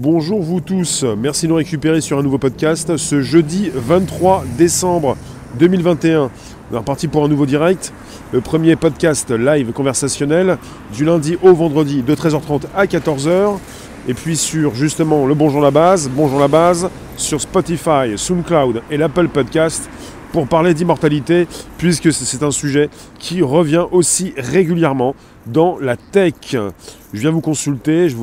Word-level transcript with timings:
Bonjour 0.00 0.40
vous 0.40 0.60
tous, 0.60 1.04
merci 1.18 1.46
de 1.46 1.48
nous 1.48 1.56
récupérer 1.56 2.00
sur 2.00 2.20
un 2.20 2.22
nouveau 2.22 2.38
podcast 2.38 2.96
ce 2.96 3.20
jeudi 3.20 3.68
23 3.74 4.44
décembre 4.56 5.16
2021. 5.58 6.30
On 6.70 6.74
est 6.76 6.78
reparti 6.78 7.08
pour 7.08 7.24
un 7.24 7.28
nouveau 7.28 7.46
direct, 7.46 7.92
le 8.30 8.40
premier 8.40 8.76
podcast 8.76 9.28
live 9.32 9.72
conversationnel 9.72 10.58
du 10.94 11.04
lundi 11.04 11.36
au 11.42 11.52
vendredi 11.52 12.02
de 12.02 12.14
13h30 12.14 12.66
à 12.76 12.84
14h. 12.86 13.58
Et 14.06 14.14
puis 14.14 14.36
sur 14.36 14.72
justement 14.72 15.26
le 15.26 15.34
Bonjour 15.34 15.60
la 15.60 15.72
base, 15.72 16.08
Bonjour 16.14 16.38
la 16.38 16.46
base, 16.46 16.88
sur 17.16 17.40
Spotify, 17.40 18.16
SoundCloud 18.16 18.82
et 18.92 18.98
l'Apple 18.98 19.26
Podcast 19.26 19.90
pour 20.32 20.46
parler 20.46 20.74
d'immortalité, 20.74 21.46
puisque 21.78 22.12
c'est 22.12 22.42
un 22.42 22.50
sujet 22.50 22.90
qui 23.18 23.42
revient 23.42 23.86
aussi 23.90 24.32
régulièrement 24.36 25.14
dans 25.46 25.78
la 25.78 25.96
tech. 25.96 26.34
Je 26.52 27.20
viens 27.20 27.30
vous 27.30 27.40
consulter, 27.40 28.08
je, 28.08 28.16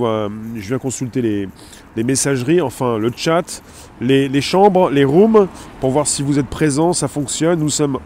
viens 0.56 0.78
consulter 0.78 1.22
les, 1.22 1.50
messageries, 2.04 2.62
enfin 2.62 2.98
le 2.98 3.12
chat, 3.16 3.62
les, 4.02 4.28
les, 4.28 4.42
chambres, 4.42 4.90
les 4.90 5.06
rooms, 5.06 5.48
pour 5.80 5.92
voir 5.92 6.08
si 6.08 6.24
vous 6.24 6.40
êtes 6.40 6.48
présents, 6.48 6.94
ça 6.94 7.08
fonctionne. 7.08 7.60
Nous 7.60 7.70
sommes 7.70 8.00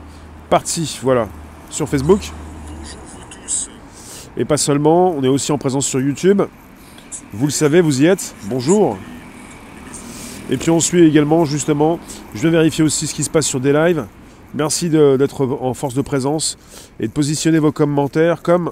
partis, 0.50 1.00
voilà, 1.02 1.28
sur 1.70 1.88
Facebook. 1.90 2.32
Et 4.38 4.46
pas 4.46 4.58
seulement, 4.58 5.12
on 5.12 5.24
est 5.24 5.28
aussi 5.28 5.52
en 5.52 5.58
présence 5.58 5.86
sur 5.86 6.00
YouTube. 6.00 6.42
Vous 7.34 7.46
le 7.46 7.52
savez, 7.52 7.82
vous 7.82 8.02
y 8.02 8.06
êtes. 8.06 8.36
Bonjour. 8.46 8.98
Et 10.50 10.58
puis 10.58 10.72
on 10.72 10.80
suit 10.80 11.04
également 11.04 11.46
justement, 11.46 12.00
je 12.34 12.42
vais 12.42 12.50
vérifier 12.50 12.84
aussi 12.84 13.06
ce 13.06 13.14
qui 13.14 13.24
se 13.24 13.30
passe 13.30 13.46
sur 13.46 13.60
des 13.60 13.72
lives. 13.72 14.06
Merci 14.56 14.90
d'être 14.90 15.46
en 15.46 15.76
force 15.76 15.94
de 15.94 16.02
présence 16.02 16.58
et 17.00 17.08
de 17.08 17.12
positionner 17.12 17.60
vos 17.60 17.72
commentaires 17.72 18.42
comme 18.42 18.72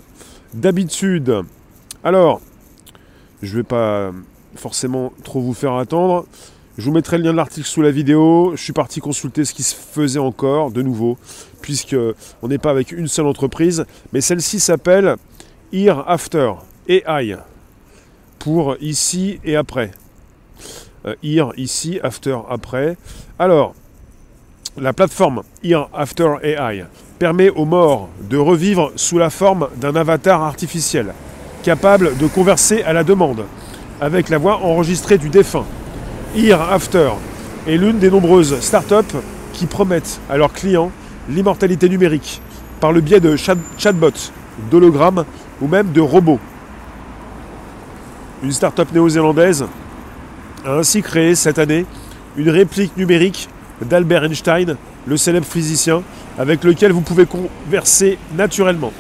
d'habitude. 0.56 1.44
Alors, 2.04 2.42
je 3.44 3.58
vais 3.58 3.64
pas 3.64 4.12
forcément 4.58 5.14
trop 5.24 5.40
vous 5.40 5.54
faire 5.54 5.74
attendre. 5.74 6.26
Je 6.78 6.84
vous 6.84 6.92
mettrai 6.92 7.18
le 7.18 7.24
lien 7.24 7.32
de 7.32 7.38
l'article 7.38 7.68
sous 7.68 7.82
la 7.82 7.90
vidéo. 7.90 8.52
Je 8.56 8.64
suis 8.64 8.74
parti 8.74 9.00
consulter 9.00 9.46
ce 9.46 9.54
qui 9.54 9.64
se 9.64 9.76
faisait 9.76 10.20
encore 10.20 10.70
de 10.72 10.84
nouveau, 10.84 11.18
puisque 11.62 11.96
on 12.44 12.48
n'est 12.48 12.60
pas 12.60 12.70
avec 12.70 12.92
une 12.92 13.08
seule 13.08 13.26
entreprise, 13.26 13.86
mais 14.14 14.22
celle-ci 14.22 14.60
s'appelle 14.60 15.16
Here 15.74 16.04
After 16.08 16.54
AI 16.88 17.38
pour 18.38 18.76
ici 18.80 19.40
et 19.44 19.56
après. 19.56 19.92
Euh, 21.06 21.16
Here 21.24 21.50
ici, 21.58 22.00
After 22.04 22.38
après. 22.50 22.96
Alors, 23.40 23.74
la 24.78 24.94
plateforme 24.94 25.42
Here 25.64 25.90
After 25.94 26.36
AI 26.44 26.86
permet 27.18 27.50
aux 27.50 27.66
morts 27.66 28.10
de 28.30 28.38
revivre 28.38 28.92
sous 28.96 29.18
la 29.18 29.30
forme 29.30 29.70
d'un 29.78 29.96
avatar 29.96 30.44
artificiel, 30.44 31.14
capable 31.64 32.16
de 32.18 32.28
converser 32.28 32.84
à 32.84 32.94
la 32.94 33.04
demande, 33.04 33.46
avec 34.02 34.30
la 34.30 34.38
voix 34.38 34.60
enregistrée 34.64 35.18
du 35.18 35.30
défunt. 35.30 35.66
Here 36.36 36.62
After 36.62 37.12
est 37.68 37.78
l'une 37.78 38.00
des 38.00 38.10
nombreuses 38.10 38.60
startups 38.60 39.18
qui 39.54 39.66
promettent 39.66 40.20
à 40.30 40.38
leurs 40.38 40.54
clients 40.54 40.92
l'immortalité 41.30 41.90
numérique 41.90 42.42
par 42.80 42.92
le 42.92 43.02
biais 43.02 43.20
de 43.20 43.36
chatbots, 43.36 44.32
d'hologrammes 44.70 45.26
ou 45.62 45.68
même 45.68 45.92
de 45.92 46.02
robots. 46.02 46.40
Une 48.44 48.52
start-up 48.52 48.92
néo-zélandaise 48.94 49.66
a 50.64 50.74
ainsi 50.74 51.02
créé 51.02 51.34
cette 51.34 51.58
année 51.58 51.86
une 52.36 52.50
réplique 52.50 52.96
numérique 52.96 53.50
d'Albert 53.82 54.24
Einstein, 54.26 54.76
le 55.08 55.18
célèbre 55.18 55.46
physicien, 55.46 56.04
avec 56.38 56.64
lequel 56.64 56.92
vous 56.92 57.02
pouvez 57.02 57.26
converser 57.26 58.20
naturellement. 58.36 58.94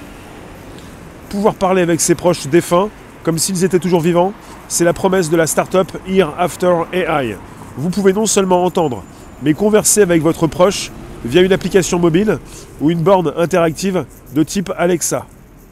Pouvoir 1.30 1.54
parler 1.54 1.82
avec 1.82 2.02
ses 2.02 2.16
proches 2.16 2.48
défunts, 2.48 2.89
comme 3.28 3.38
s'ils 3.38 3.66
étaient 3.66 3.78
toujours 3.78 4.00
vivants, 4.00 4.31
c'est 4.70 4.86
la 4.86 4.94
promesse 4.94 5.30
de 5.30 5.36
la 5.36 5.47
start-up 5.47 5.92
After 6.38 6.83
AI. 6.94 7.36
Vous 7.75 7.89
pouvez 7.89 8.14
non 8.14 8.25
seulement 8.25 8.64
entendre, 8.64 9.04
mais 9.43 9.54
converser 9.54 10.02
avec 10.02 10.21
votre 10.21 10.48
proche 10.48 10.93
via 11.26 11.42
une 11.42 11.52
application 11.52 11.99
mobile 11.99 12.39
ou 12.80 12.89
une 12.89 13.02
borne 13.02 13.33
interactive 13.36 14.05
de 14.33 14.43
type 14.43 14.71
Alexa. 14.77 15.26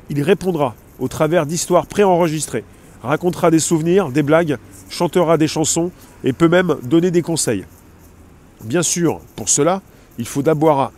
Il 0.09 0.21
répondra 0.21 0.75
au 0.99 1.07
travers 1.07 1.45
d'histoires 1.45 1.85
préenregistrées, 1.85 2.65
racontera 3.01 3.51
des 3.51 3.59
souvenirs, 3.59 4.09
des 4.09 4.21
blagues, 4.21 4.57
chantera 4.89 5.37
des 5.37 5.47
chansons 5.47 5.91
et 6.25 6.33
peut 6.33 6.49
même 6.49 6.75
donner 6.83 7.09
des 7.09 7.21
conseils. 7.21 7.63
Bien 8.65 8.83
sûr, 8.83 9.21
pour 9.37 9.47
cela, 9.47 9.81
il 10.17 10.25
faut 10.25 10.41
d'abord 10.41 10.91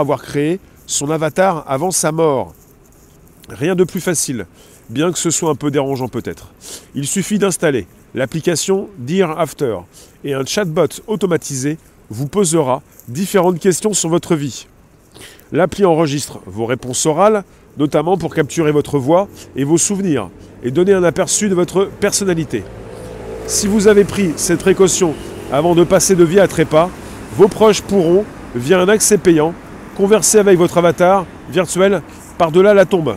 avoir 0.00 0.22
créé 0.24 0.58
son 0.88 1.12
avatar 1.12 1.64
avant 1.68 1.92
sa 1.92 2.10
mort. 2.10 2.54
Rien 3.48 3.76
de 3.76 3.84
plus 3.84 4.00
facile, 4.00 4.46
bien 4.88 5.12
que 5.12 5.18
ce 5.18 5.30
soit 5.30 5.50
un 5.50 5.54
peu 5.54 5.70
dérangeant 5.70 6.08
peut-être. 6.08 6.52
Il 6.94 7.06
suffit 7.06 7.38
d'installer 7.38 7.86
l'application 8.14 8.88
Dear 8.98 9.38
After 9.38 9.78
et 10.24 10.34
un 10.34 10.44
chatbot 10.44 10.88
automatisé 11.06 11.78
vous 12.10 12.28
posera 12.28 12.82
différentes 13.08 13.58
questions 13.58 13.92
sur 13.92 14.08
votre 14.08 14.36
vie. 14.36 14.66
L'appli 15.52 15.84
enregistre 15.84 16.40
vos 16.46 16.66
réponses 16.66 17.06
orales, 17.06 17.44
notamment 17.78 18.16
pour 18.16 18.34
capturer 18.34 18.72
votre 18.72 18.98
voix 18.98 19.28
et 19.54 19.64
vos 19.64 19.78
souvenirs, 19.78 20.30
et 20.62 20.70
donner 20.70 20.92
un 20.92 21.04
aperçu 21.04 21.48
de 21.48 21.54
votre 21.54 21.86
personnalité. 22.00 22.64
Si 23.46 23.66
vous 23.66 23.86
avez 23.86 24.04
pris 24.04 24.32
cette 24.36 24.60
précaution 24.60 25.14
avant 25.52 25.74
de 25.74 25.84
passer 25.84 26.16
de 26.16 26.24
vie 26.24 26.40
à 26.40 26.48
trépas, 26.48 26.90
vos 27.36 27.48
proches 27.48 27.82
pourront, 27.82 28.24
via 28.54 28.80
un 28.80 28.88
accès 28.88 29.18
payant, 29.18 29.54
converser 29.96 30.38
avec 30.38 30.58
votre 30.58 30.78
avatar 30.78 31.26
virtuel 31.50 32.02
par-delà 32.38 32.74
la 32.74 32.86
tombe. 32.86 33.16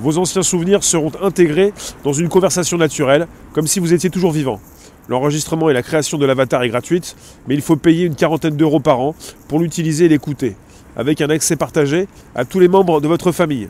Vos 0.00 0.18
anciens 0.18 0.42
souvenirs 0.42 0.82
seront 0.82 1.12
intégrés 1.22 1.72
dans 2.02 2.12
une 2.12 2.28
conversation 2.28 2.76
naturelle, 2.76 3.28
comme 3.52 3.66
si 3.66 3.78
vous 3.78 3.92
étiez 3.92 4.10
toujours 4.10 4.32
vivant. 4.32 4.60
L'enregistrement 5.08 5.70
et 5.70 5.72
la 5.72 5.82
création 5.82 6.18
de 6.18 6.26
l'avatar 6.26 6.62
est 6.62 6.68
gratuite, 6.68 7.14
mais 7.46 7.54
il 7.54 7.62
faut 7.62 7.76
payer 7.76 8.06
une 8.06 8.16
quarantaine 8.16 8.56
d'euros 8.56 8.80
par 8.80 9.00
an 9.00 9.14
pour 9.48 9.60
l'utiliser 9.60 10.06
et 10.06 10.08
l'écouter, 10.08 10.56
avec 10.96 11.20
un 11.20 11.30
accès 11.30 11.56
partagé 11.56 12.08
à 12.34 12.44
tous 12.44 12.58
les 12.58 12.68
membres 12.68 13.00
de 13.00 13.06
votre 13.06 13.30
famille. 13.30 13.68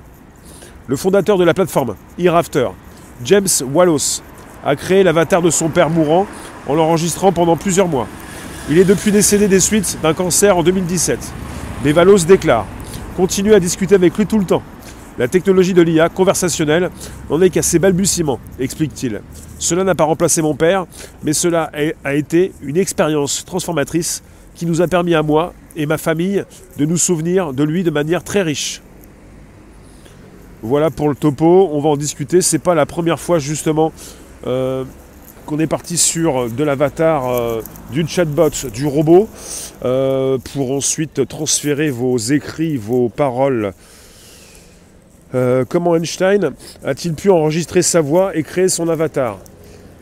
Le 0.86 0.96
fondateur 0.96 1.36
de 1.36 1.44
la 1.44 1.54
plateforme, 1.54 1.96
Hereafter, 2.18 2.68
James 3.24 3.48
Wallos, 3.72 4.22
a 4.64 4.76
créé 4.76 5.02
l'avatar 5.02 5.42
de 5.42 5.50
son 5.50 5.68
père 5.68 5.90
mourant 5.90 6.26
en 6.66 6.74
l'enregistrant 6.74 7.32
pendant 7.32 7.56
plusieurs 7.56 7.88
mois. 7.88 8.06
Il 8.70 8.78
est 8.78 8.84
depuis 8.84 9.12
décédé 9.12 9.46
des 9.46 9.60
suites 9.60 9.98
d'un 10.02 10.14
cancer 10.14 10.56
en 10.56 10.62
2017. 10.62 11.18
Mais 11.84 11.92
Wallos 11.92 12.24
déclare 12.26 12.64
Continuez 13.16 13.54
à 13.54 13.60
discuter 13.60 13.94
avec 13.94 14.16
lui 14.16 14.26
tout 14.26 14.38
le 14.38 14.44
temps. 14.44 14.62
La 15.16 15.28
technologie 15.28 15.74
de 15.74 15.82
l'IA 15.82 16.08
conversationnelle 16.08 16.90
n'en 17.30 17.40
est 17.40 17.50
qu'à 17.50 17.62
ses 17.62 17.78
balbutiements, 17.78 18.40
explique-t-il. 18.58 19.20
Cela 19.58 19.84
n'a 19.84 19.94
pas 19.94 20.04
remplacé 20.04 20.42
mon 20.42 20.54
père, 20.54 20.86
mais 21.22 21.32
cela 21.32 21.70
a 22.02 22.14
été 22.14 22.52
une 22.62 22.76
expérience 22.76 23.44
transformatrice 23.44 24.22
qui 24.56 24.66
nous 24.66 24.82
a 24.82 24.88
permis 24.88 25.14
à 25.14 25.22
moi 25.22 25.54
et 25.76 25.86
ma 25.86 25.98
famille 25.98 26.44
de 26.78 26.84
nous 26.84 26.96
souvenir 26.96 27.52
de 27.52 27.62
lui 27.62 27.84
de 27.84 27.90
manière 27.90 28.24
très 28.24 28.42
riche. 28.42 28.82
Voilà 30.62 30.90
pour 30.90 31.08
le 31.08 31.14
topo, 31.14 31.68
on 31.72 31.80
va 31.80 31.90
en 31.90 31.96
discuter. 31.96 32.40
C'est 32.40 32.58
pas 32.58 32.74
la 32.74 32.86
première 32.86 33.20
fois 33.20 33.38
justement 33.38 33.92
euh, 34.46 34.84
qu'on 35.46 35.58
est 35.58 35.66
parti 35.66 35.96
sur 35.96 36.48
de 36.48 36.64
l'avatar 36.64 37.28
euh, 37.28 37.60
d'une 37.92 38.08
chatbot, 38.08 38.50
du 38.72 38.86
robot, 38.86 39.28
euh, 39.84 40.38
pour 40.52 40.72
ensuite 40.72 41.28
transférer 41.28 41.90
vos 41.90 42.16
écrits, 42.16 42.76
vos 42.76 43.08
paroles. 43.10 43.74
Comment 45.68 45.96
Einstein 45.96 46.52
a-t-il 46.84 47.14
pu 47.14 47.30
enregistrer 47.30 47.82
sa 47.82 48.00
voix 48.00 48.36
et 48.36 48.42
créer 48.42 48.68
son 48.68 48.88
avatar 48.88 49.38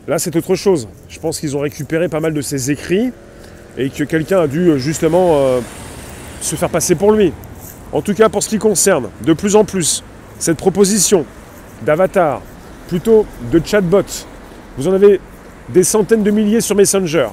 Là, 0.07 0.19
c'est 0.19 0.35
autre 0.35 0.55
chose. 0.55 0.87
Je 1.09 1.19
pense 1.19 1.39
qu'ils 1.39 1.55
ont 1.55 1.61
récupéré 1.61 2.09
pas 2.09 2.19
mal 2.19 2.33
de 2.33 2.41
ses 2.41 2.71
écrits 2.71 3.11
et 3.77 3.89
que 3.89 4.03
quelqu'un 4.03 4.41
a 4.41 4.47
dû 4.47 4.79
justement 4.79 5.39
se 6.41 6.55
faire 6.55 6.69
passer 6.69 6.95
pour 6.95 7.11
lui. 7.13 7.31
En 7.93 8.01
tout 8.01 8.13
cas, 8.13 8.27
pour 8.27 8.43
ce 8.43 8.49
qui 8.49 8.57
concerne 8.57 9.09
de 9.23 9.33
plus 9.33 9.55
en 9.55 9.65
plus 9.65 10.03
cette 10.39 10.57
proposition 10.57 11.25
d'avatar, 11.85 12.41
plutôt 12.87 13.25
de 13.51 13.61
chatbot, 13.63 14.03
vous 14.77 14.87
en 14.87 14.93
avez 14.93 15.19
des 15.69 15.83
centaines 15.83 16.23
de 16.23 16.31
milliers 16.31 16.61
sur 16.61 16.75
Messenger. 16.75 17.27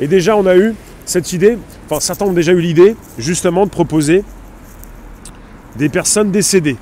Et 0.00 0.08
déjà, 0.08 0.36
on 0.36 0.46
a 0.46 0.56
eu 0.56 0.74
cette 1.04 1.32
idée, 1.32 1.58
enfin 1.86 2.00
certains 2.00 2.24
ont 2.24 2.32
déjà 2.32 2.52
eu 2.52 2.60
l'idée, 2.60 2.96
justement, 3.18 3.66
de 3.66 3.70
proposer 3.70 4.24
des 5.76 5.88
personnes 5.88 6.30
décédées. 6.30 6.76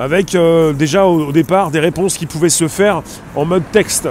Avec 0.00 0.34
euh, 0.34 0.72
déjà 0.72 1.04
au, 1.04 1.30
départ 1.30 1.70
des 1.70 1.78
réponses 1.78 2.16
qui 2.16 2.24
pouvaient 2.24 2.48
se 2.48 2.68
faire 2.68 3.02
en 3.36 3.44
mode 3.44 3.64
texte. 3.70 4.08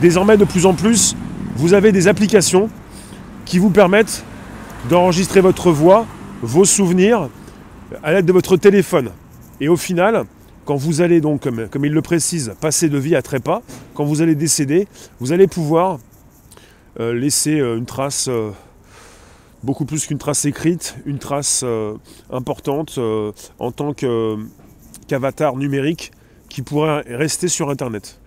Désormais, 0.00 0.36
de 0.36 0.44
plus 0.44 0.66
en 0.66 0.74
plus, 0.74 1.14
vous 1.54 1.74
avez 1.74 1.92
des 1.92 2.08
applications 2.08 2.68
qui 3.44 3.60
vous 3.60 3.70
permettent 3.70 4.24
d'enregistrer 4.90 5.40
votre 5.40 5.70
voix, 5.70 6.06
vos 6.42 6.64
souvenirs, 6.64 7.28
à 8.02 8.12
l'aide 8.12 8.26
de 8.26 8.32
votre 8.32 8.56
téléphone. 8.56 9.12
Et 9.60 9.68
au 9.68 9.76
final, 9.76 10.24
quand 10.64 10.74
vous 10.74 11.02
allez 11.02 11.20
donc, 11.20 11.42
comme, 11.70 11.84
il 11.84 11.92
le 11.92 12.02
précise, 12.02 12.52
passer 12.60 12.88
de 12.88 12.98
vie 12.98 13.14
à 13.14 13.22
trépas, 13.22 13.62
quand 13.94 14.04
vous 14.04 14.22
allez 14.22 14.34
décéder, 14.34 14.88
vous 15.20 15.30
allez 15.30 15.46
pouvoir 15.46 16.00
euh, 16.98 17.14
laisser 17.14 17.60
euh, 17.60 17.78
une 17.78 17.86
trace, 17.86 18.28
beaucoup 19.62 19.84
plus 19.84 20.04
qu'une 20.04 20.18
trace 20.18 20.46
écrite, 20.46 20.96
une 21.06 21.20
trace 21.20 21.64
importante 22.28 22.98
en 23.60 23.70
tant 23.70 23.92
qu'avatar 25.08 25.56
numérique 25.56 26.12
qui 26.48 26.62
pourrait 26.62 27.02
rester 27.08 27.48
sur 27.48 27.70
Internet. 27.70 28.20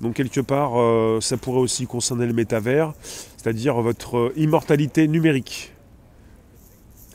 Donc 0.00 0.14
quelque 0.14 0.40
part, 0.40 0.80
euh, 0.80 1.20
ça 1.20 1.36
pourrait 1.36 1.60
aussi 1.60 1.86
concerner 1.86 2.26
le 2.26 2.32
métavers, 2.32 2.92
c'est-à-dire 3.36 3.80
votre 3.80 4.32
immortalité 4.36 5.06
numérique. 5.06 5.72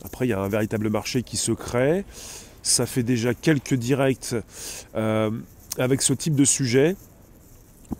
Après, 0.05 0.25
il 0.25 0.29
y 0.29 0.33
a 0.33 0.39
un 0.39 0.47
véritable 0.47 0.89
marché 0.89 1.23
qui 1.23 1.35
se 1.35 1.51
crée. 1.51 2.05
Ça 2.63 2.85
fait 2.85 3.03
déjà 3.03 3.33
quelques 3.33 3.73
directs 3.73 4.35
euh, 4.95 5.31
avec 5.77 6.01
ce 6.01 6.13
type 6.13 6.35
de 6.35 6.45
sujet 6.45 6.95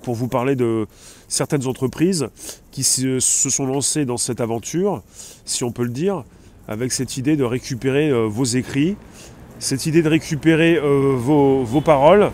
pour 0.04 0.16
vous 0.16 0.28
parler 0.28 0.56
de 0.56 0.88
certaines 1.28 1.68
entreprises 1.68 2.28
qui 2.72 2.84
se 2.84 3.20
sont 3.20 3.66
lancées 3.66 4.06
dans 4.06 4.18
cette 4.18 4.42
aventure, 4.42 5.04
si 5.46 5.64
on 5.64 5.72
peut 5.72 5.84
le 5.84 5.90
dire, 5.90 6.24
avec 6.68 6.92
cette 6.92 7.18
idée 7.18 7.36
de 7.36 7.44
récupérer 7.44 8.10
euh, 8.10 8.26
vos 8.26 8.44
écrits, 8.44 8.96
cette 9.60 9.86
idée 9.86 10.02
de 10.02 10.10
récupérer 10.10 10.80
vos, 10.80 11.64
vos, 11.64 11.82
paroles, 11.82 12.32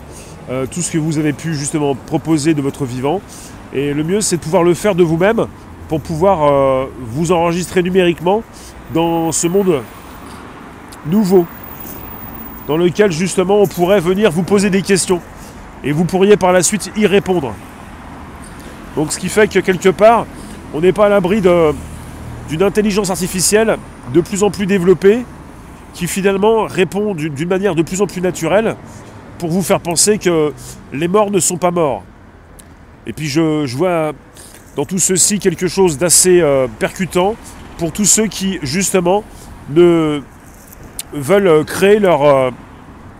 euh, 0.49 0.65
tout 0.69 0.81
ce 0.81 0.91
que 0.91 0.97
vous 0.97 1.17
avez 1.17 1.31
pu 1.31 1.55
justement 1.55 1.95
proposer 1.95 2.53
de 2.53 2.61
votre 2.61 2.83
vivant. 2.83 3.21
Et 3.73 3.93
le 3.93 4.03
mieux, 4.03 4.19
c'est 4.19 4.37
de 4.37 4.41
pouvoir 4.41 4.63
le 4.63 4.73
faire 4.73 4.93
de 4.93 5.03
vous-même 5.03 5.47
pour 5.87 6.01
pouvoir 6.01 6.43
euh, 6.43 6.85
vous 6.99 7.31
enregistrer 7.31 7.81
numériquement 7.81 8.43
dans 8.93 9.31
ce 9.31 9.47
monde 9.47 9.81
nouveau, 11.05 11.45
dans 12.67 12.77
lequel 12.77 13.11
justement 13.11 13.61
on 13.61 13.67
pourrait 13.67 14.01
venir 14.01 14.31
vous 14.31 14.43
poser 14.43 14.69
des 14.69 14.81
questions 14.81 15.21
et 15.83 15.91
vous 15.91 16.05
pourriez 16.05 16.35
par 16.35 16.51
la 16.51 16.61
suite 16.61 16.91
y 16.97 17.05
répondre. 17.07 17.53
Donc 18.95 19.11
ce 19.13 19.19
qui 19.19 19.29
fait 19.29 19.47
que 19.47 19.59
quelque 19.59 19.89
part, 19.89 20.25
on 20.73 20.81
n'est 20.81 20.93
pas 20.93 21.05
à 21.05 21.09
l'abri 21.09 21.41
d'une 22.49 22.63
intelligence 22.63 23.09
artificielle 23.09 23.77
de 24.13 24.21
plus 24.21 24.43
en 24.43 24.51
plus 24.51 24.65
développée 24.65 25.25
qui 25.94 26.07
finalement 26.07 26.66
répond 26.66 27.13
d'une 27.16 27.48
manière 27.48 27.75
de 27.75 27.84
plus 27.84 28.01
en 28.01 28.07
plus 28.07 28.22
naturelle 28.22 28.75
pour 29.38 29.50
vous 29.50 29.62
faire 29.62 29.80
penser 29.80 30.18
que 30.18 30.54
les 30.92 31.07
morts 31.07 31.31
ne 31.31 31.40
sont 31.40 31.57
pas 31.57 31.72
morts. 31.72 32.04
Et 33.06 33.13
puis 33.13 33.28
je, 33.28 33.75
vois 33.75 34.13
dans 34.75 34.86
tout 34.86 35.00
ceci 35.00 35.40
quelque 35.40 35.68
chose 35.68 35.98
d'assez 35.98 36.42
euh, 36.42 36.68
percutant 36.80 37.36
pour 37.78 37.92
tous 37.92 38.06
ceux 38.06 38.28
qui 38.28 38.60
justement 38.63 39.24
ne 39.69 40.22
veulent 41.13 41.66
créer 41.66 42.00
leur 42.00 42.24
euh, 42.24 42.51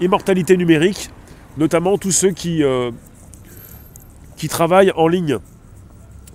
immortalité 0.02 0.58
numérique, 0.58 1.10
notamment 1.58 1.98
tous 1.98 2.12
ceux 2.12 2.34
euh, 2.46 2.92
qui 4.38 4.48
travaillent 4.48 4.92
en 4.96 5.08
ligne. 5.08 5.38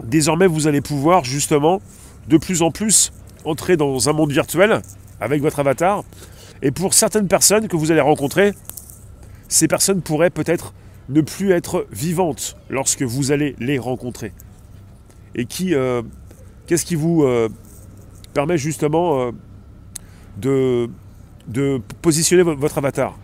Désormais, 0.04 0.46
vous 0.46 0.66
allez 0.66 0.80
pouvoir 0.80 1.24
justement 1.24 1.80
de 2.28 2.36
plus 2.36 2.62
en 2.62 2.70
plus 2.70 3.12
entrer 3.44 3.76
dans 3.76 4.08
un 4.08 4.12
monde 4.12 4.30
virtuel 4.30 4.82
avec 5.20 5.42
votre 5.42 5.58
avatar. 5.60 6.04
Et 6.62 6.70
pour 6.70 6.94
certaines 6.94 7.28
personnes 7.28 7.68
que 7.68 7.76
vous 7.76 7.90
allez 7.90 8.00
rencontrer, 8.00 8.52
ces 9.48 9.68
personnes 9.68 10.02
pourraient 10.02 10.30
peut-être 10.30 10.74
ne 11.08 11.20
plus 11.20 11.52
être 11.52 11.86
vivantes 11.90 12.56
lorsque 12.68 13.02
vous 13.02 13.32
allez 13.32 13.56
les 13.58 13.78
rencontrer. 13.78 14.32
Et 15.34 15.46
qui, 15.46 15.74
euh, 15.74 16.02
qu'est-ce 16.66 16.84
qui 16.84 16.94
vous 16.94 17.22
euh, 17.22 17.48
permet 18.34 18.58
justement 18.58 19.32
euh, 20.42 20.86
de, 21.46 21.80
positionner 22.02 22.42
votre 22.42 22.78
avatar? 22.78 23.16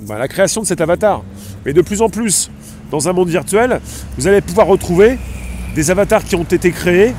Ben, 0.00 0.18
La 0.18 0.28
création 0.28 0.62
de 0.62 0.66
cet 0.66 0.80
avatar. 0.80 1.22
Mais 1.64 1.72
de 1.72 1.82
plus 1.82 2.00
en 2.00 2.08
plus, 2.08 2.50
dans 2.90 3.08
un 3.08 3.12
monde 3.12 3.28
virtuel, 3.28 3.80
vous 4.16 4.26
allez 4.26 4.40
pouvoir 4.40 4.66
retrouver 4.66 5.18
des 5.74 5.90
avatars 5.90 6.24
qui 6.24 6.36
ont 6.36 6.42
été 6.42 6.70
créés 6.70 7.14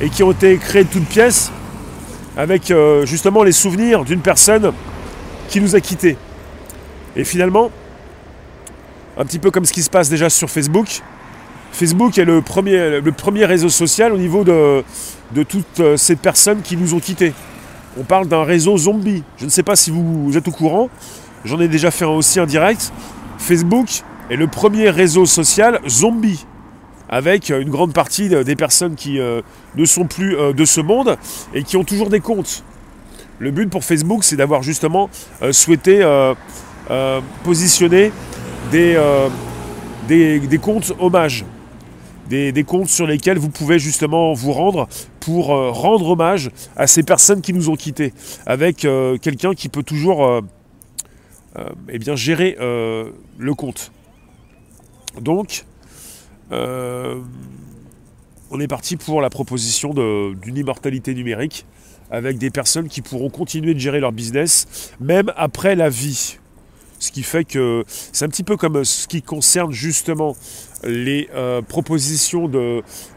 et 0.00 0.10
qui 0.10 0.22
ont 0.22 0.32
été 0.32 0.56
créés 0.56 0.84
de 0.84 0.88
toutes 0.88 1.08
pièces 1.08 1.50
avec 2.36 2.72
justement 3.04 3.42
les 3.42 3.52
souvenirs 3.52 4.04
d'une 4.04 4.20
personne 4.20 4.72
qui 5.48 5.60
nous 5.60 5.74
a 5.74 5.80
quittés. 5.80 6.16
Et 7.16 7.24
finalement, 7.24 7.70
un 9.16 9.24
petit 9.24 9.38
peu 9.38 9.50
comme 9.50 9.64
ce 9.64 9.72
qui 9.72 9.82
se 9.82 9.90
passe 9.90 10.10
déjà 10.10 10.28
sur 10.28 10.50
Facebook, 10.50 11.02
Facebook 11.72 12.16
est 12.16 12.24
le 12.24 12.40
premier, 12.40 13.44
réseau 13.44 13.68
social 13.68 14.12
au 14.12 14.16
niveau 14.16 14.44
de, 14.44 14.82
toutes 15.46 15.80
euh, 15.80 15.96
ces 15.98 16.16
personnes 16.16 16.62
qui 16.62 16.76
nous 16.76 16.94
ont 16.94 17.00
quittés. 17.00 17.34
On 17.98 18.02
parle 18.02 18.28
d'un 18.28 18.44
réseau 18.44 18.78
zombie. 18.78 19.22
Je 19.36 19.44
ne 19.44 19.50
sais 19.50 19.62
pas 19.62 19.76
si 19.76 19.90
vous, 19.90 20.36
êtes 20.36 20.48
au 20.48 20.52
courant, 20.52 20.88
j'en 21.44 21.60
ai 21.60 21.68
déjà 21.68 21.90
fait 21.90 22.06
aussi 22.06 22.40
un 22.40 22.46
direct. 22.46 22.92
Facebook 23.38 23.88
est 24.30 24.36
le 24.36 24.46
premier 24.46 24.88
réseau 24.88 25.26
social 25.26 25.80
zombie, 25.86 26.46
avec 27.08 27.50
une 27.50 27.70
grande 27.70 27.92
partie 27.92 28.28
des 28.28 28.56
personnes 28.56 28.94
qui 28.94 29.20
euh, 29.20 29.42
ne 29.76 29.84
sont 29.84 30.06
plus 30.06 30.36
euh, 30.36 30.52
de 30.52 30.64
ce 30.64 30.80
monde 30.80 31.16
et 31.54 31.62
qui 31.62 31.76
ont 31.76 31.84
toujours 31.84 32.08
des 32.08 32.20
comptes. 32.20 32.64
Le 33.38 33.50
but 33.50 33.68
pour 33.68 33.84
Facebook, 33.84 34.24
c'est 34.24 34.36
d'avoir 34.36 34.62
justement 34.62 35.10
souhaité 35.52 36.02
euh, 36.88 37.20
positionner 37.42 38.12
euh, 38.72 39.28
des, 40.06 40.38
des, 40.38 40.58
comptes 40.58 40.92
hommages. 41.00 41.44
Des, 42.28 42.64
comptes 42.64 42.88
sur 42.88 43.08
lesquels 43.08 43.38
vous 43.38 43.48
pouvez 43.48 43.80
justement 43.80 44.32
vous 44.34 44.52
rendre 44.52 44.88
pour 45.18 45.46
rendre 45.48 46.10
hommage 46.10 46.50
à 46.76 46.86
ces 46.86 47.02
personnes 47.02 47.40
qui 47.40 47.52
nous 47.52 47.70
ont 47.70 47.76
quittés, 47.76 48.12
avec 48.46 48.86
quelqu'un 49.20 49.54
qui 49.54 49.68
peut 49.68 49.82
toujours 49.82 50.42
eh 51.88 51.98
bien, 51.98 52.16
gérer 52.16 52.56
le 52.58 53.54
compte. 53.54 53.92
Donc, 55.20 55.64
on 56.50 57.24
est 58.60 58.68
parti 58.68 58.96
pour 58.96 59.20
la 59.20 59.30
proposition 59.30 59.92
d'une 59.94 60.56
immortalité 60.56 61.14
numérique 61.14 61.66
avec 62.10 62.38
des 62.38 62.50
personnes 62.50 62.88
qui 62.88 63.02
pourront 63.02 63.30
continuer 63.30 63.74
de 63.74 63.78
gérer 63.78 64.00
leur 64.00 64.12
business 64.12 64.92
même 65.00 65.32
après 65.36 65.74
la 65.74 65.88
vie. 65.88 66.38
Ce 66.98 67.12
qui 67.12 67.22
fait 67.22 67.44
que 67.44 67.84
c'est 67.88 68.24
un 68.24 68.28
petit 68.28 68.42
peu 68.42 68.56
comme 68.56 68.84
ce 68.84 69.06
qui 69.06 69.20
concerne 69.20 69.70
justement 69.70 70.34
les 70.82 71.28
euh, 71.34 71.60
propositions 71.60 72.50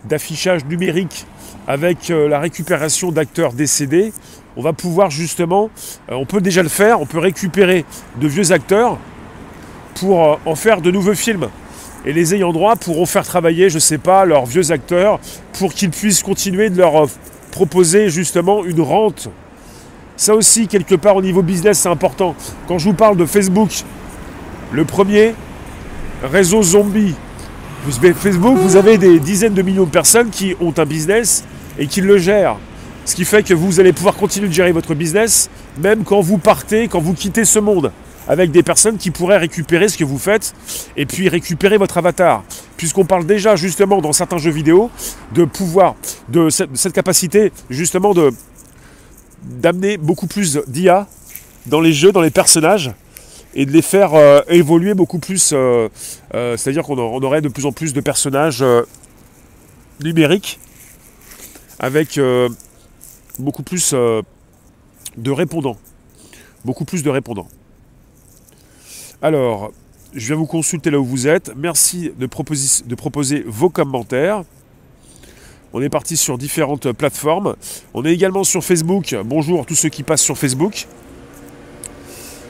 d'affichage 0.05 0.65
numérique 0.65 1.25
avec 1.65 2.09
euh, 2.09 2.27
la 2.27 2.39
récupération 2.39 3.11
d'acteurs 3.11 3.53
décédés. 3.53 4.11
On 4.57 4.61
va 4.61 4.73
pouvoir 4.73 5.09
justement, 5.09 5.69
euh, 6.09 6.15
on 6.15 6.25
peut 6.25 6.41
déjà 6.41 6.61
le 6.61 6.69
faire, 6.69 6.99
on 6.99 7.05
peut 7.05 7.19
récupérer 7.19 7.85
de 8.19 8.27
vieux 8.27 8.51
acteurs 8.51 8.97
pour 9.95 10.39
en 10.45 10.55
faire 10.55 10.81
de 10.81 10.91
nouveaux 10.91 11.15
films. 11.15 11.49
Et 12.05 12.13
les 12.13 12.33
ayants 12.33 12.53
droit 12.53 12.75
pourront 12.75 13.05
faire 13.05 13.25
travailler, 13.25 13.69
je 13.69 13.75
ne 13.75 13.79
sais 13.79 13.97
pas, 13.97 14.25
leurs 14.25 14.45
vieux 14.45 14.71
acteurs 14.71 15.19
pour 15.53 15.73
qu'ils 15.73 15.89
puissent 15.89 16.23
continuer 16.23 16.69
de 16.69 16.77
leur 16.77 17.07
proposer 17.51 18.09
justement 18.09 18.63
une 18.63 18.81
rente 18.81 19.29
ça 20.19 20.35
aussi, 20.35 20.67
quelque 20.67 20.95
part 20.95 21.15
au 21.15 21.21
niveau 21.21 21.41
business, 21.41 21.79
c'est 21.79 21.87
important. 21.87 22.35
Quand 22.67 22.77
je 22.77 22.89
vous 22.89 22.93
parle 22.93 23.15
de 23.15 23.25
Facebook, 23.25 23.85
le 24.73 24.83
premier 24.83 25.33
réseau 26.21 26.61
zombie. 26.61 27.15
Facebook, 28.17 28.57
vous 28.57 28.75
avez 28.75 28.97
des 28.97 29.17
dizaines 29.21 29.53
de 29.53 29.61
millions 29.61 29.85
de 29.85 29.89
personnes 29.89 30.29
qui 30.29 30.57
ont 30.59 30.73
un 30.77 30.85
business 30.85 31.45
et 31.77 31.87
qui 31.87 32.01
le 32.01 32.17
gèrent. 32.17 32.57
Ce 33.05 33.15
qui 33.15 33.23
fait 33.23 33.43
que 33.43 33.53
vous 33.53 33.79
allez 33.79 33.93
pouvoir 33.93 34.15
continuer 34.15 34.49
de 34.49 34.53
gérer 34.53 34.73
votre 34.73 34.93
business, 34.93 35.49
même 35.81 36.03
quand 36.03 36.19
vous 36.19 36.37
partez, 36.37 36.89
quand 36.89 36.99
vous 36.99 37.13
quittez 37.13 37.45
ce 37.45 37.59
monde, 37.59 37.89
avec 38.29 38.51
des 38.51 38.63
personnes 38.63 38.97
qui 38.97 39.11
pourraient 39.11 39.37
récupérer 39.37 39.89
ce 39.89 39.97
que 39.97 40.05
vous 40.05 40.19
faites 40.19 40.53
et 40.95 41.05
puis 41.05 41.27
récupérer 41.27 41.77
votre 41.77 41.97
avatar. 41.97 42.43
Puisqu'on 42.77 43.03
parle 43.03 43.25
déjà 43.25 43.57
justement 43.57 43.99
dans 43.99 44.13
certains 44.13 44.37
jeux 44.37 44.51
vidéo 44.51 44.89
de 45.33 45.43
pouvoir, 45.43 45.95
de 46.29 46.49
cette 46.49 46.93
capacité 46.93 47.51
justement 47.69 48.13
de 48.13 48.31
d'amener 49.41 49.97
beaucoup 49.97 50.27
plus 50.27 50.59
d'IA 50.67 51.07
dans 51.65 51.81
les 51.81 51.93
jeux, 51.93 52.11
dans 52.11 52.21
les 52.21 52.29
personnages, 52.29 52.91
et 53.55 53.65
de 53.65 53.71
les 53.71 53.81
faire 53.81 54.13
euh, 54.13 54.41
évoluer 54.47 54.93
beaucoup 54.93 55.19
plus. 55.19 55.51
Euh, 55.53 55.89
euh, 56.33 56.57
c'est-à-dire 56.57 56.83
qu'on 56.83 56.97
aurait 56.97 57.41
de 57.41 57.49
plus 57.49 57.65
en 57.65 57.71
plus 57.71 57.93
de 57.93 58.01
personnages 58.01 58.63
numériques 60.03 60.59
avec 61.79 62.19
beaucoup 63.37 63.63
plus 63.63 63.93
de 63.93 65.31
répondants. 65.31 65.77
Beaucoup 66.65 66.85
plus 66.85 67.03
de 67.03 67.09
répondants. 67.09 67.47
Alors, 69.21 69.73
je 70.13 70.27
viens 70.27 70.37
vous 70.37 70.45
consulter 70.45 70.89
là 70.89 70.97
où 70.97 71.03
vous 71.03 71.27
êtes. 71.27 71.51
Merci 71.57 72.13
de 72.17 72.25
proposer, 72.25 73.43
vos 73.45 73.69
commentaires. 73.69 74.43
On 75.73 75.81
est 75.81 75.89
parti 75.89 76.15
sur 76.15 76.37
différentes 76.37 76.93
plateformes. 76.93 77.55
On 77.93 78.05
est 78.05 78.13
également 78.13 78.45
sur 78.45 78.63
Facebook. 78.63 79.13
Bonjour 79.25 79.65
tous 79.65 79.75
ceux 79.75 79.89
qui 79.89 80.03
passent 80.03 80.21
sur 80.21 80.37
Facebook. 80.37 80.87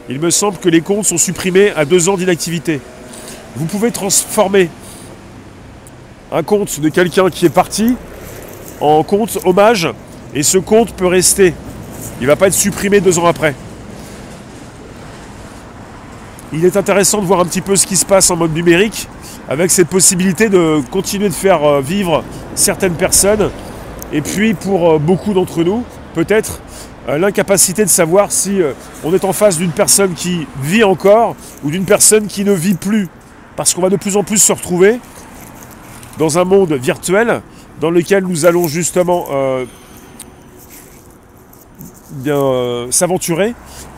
Il 0.10 0.20
me 0.20 0.30
semble 0.30 0.60
que 0.60 0.70
les 0.70 0.82
comptes 0.82 1.06
sont 1.06 1.18
supprimés 1.18 1.72
à 1.72 1.86
deux 1.86 2.08
ans 2.08 2.18
d'inactivité. 2.18 2.80
Vous 3.56 3.66
pouvez 3.66 3.90
transformer 3.90 4.70
un 6.32 6.44
compte 6.44 6.80
de 6.80 6.90
quelqu'un 6.90 7.32
qui 7.32 7.48
est 7.48 7.54
parti 7.54 7.96
en 8.80 9.02
compte 9.02 9.40
hommage 9.44 9.90
et 10.36 10.44
ce 10.44 10.60
compte 10.60 10.94
peut 10.94 11.08
rester. 11.08 11.56
Il 12.20 12.24
ne 12.24 12.28
va 12.28 12.36
pas 12.36 12.46
être 12.46 12.54
supprimé 12.54 13.02
deux 13.02 13.18
ans 13.18 13.26
après. 13.26 13.56
Il 16.52 16.66
est 16.66 16.78
intéressant 16.78 17.22
de 17.22 17.28
voir 17.28 17.42
un 17.42 17.46
petit 17.46 17.62
peu 17.62 17.76
ce 17.76 17.86
qui 17.86 17.96
se 17.96 18.06
passe 18.06 18.32
en 18.32 18.36
mode 18.36 18.56
numérique 18.56 19.08
avec 19.48 19.70
cette 19.70 19.88
possibilité 19.88 20.50
de 20.50 20.82
continuer 20.90 21.30
de 21.30 21.34
faire 21.34 21.64
euh, 21.64 21.82
vivre 21.82 22.24
certaines 22.56 22.96
personnes. 22.96 23.52
Et 24.12 24.22
puis 24.22 24.56
pour 24.56 24.94
euh, 24.94 24.98
beaucoup 24.98 25.34
d'entre 25.34 25.64
nous, 25.64 25.84
peut-être 26.16 26.60
euh, 27.08 27.20
l'incapacité 27.20 27.86
de 27.86 27.90
savoir 27.90 28.32
si 28.32 28.62
on 29.04 29.14
est 29.14 29.26
en 29.26 29.34
face 29.34 29.58
d'une 29.58 29.72
personne 29.72 30.14
qui 30.14 30.48
vit 30.64 30.84
encore 30.84 31.36
ou 31.64 31.70
d'une 31.70 31.86
personne 31.86 32.26
qui 32.26 32.44
ne 32.44 32.54
vit 32.54 32.74
plus. 32.74 33.10
parce 33.56 33.76
qu'on 33.76 33.82
va 33.82 33.90
de 33.90 33.98
plus 33.98 34.18
en 34.18 34.24
plus 34.24 34.40
se 34.40 34.52
retrouver 34.52 35.00
dans 36.18 36.40
un 36.40 36.46
monde 36.46 36.74
virtuel 36.74 37.42
dans 37.80 37.92
lequel 37.92 38.24
nous 38.24 38.46
allons 38.46 38.68
justement 38.68 39.28
s'aventurer 42.90 43.54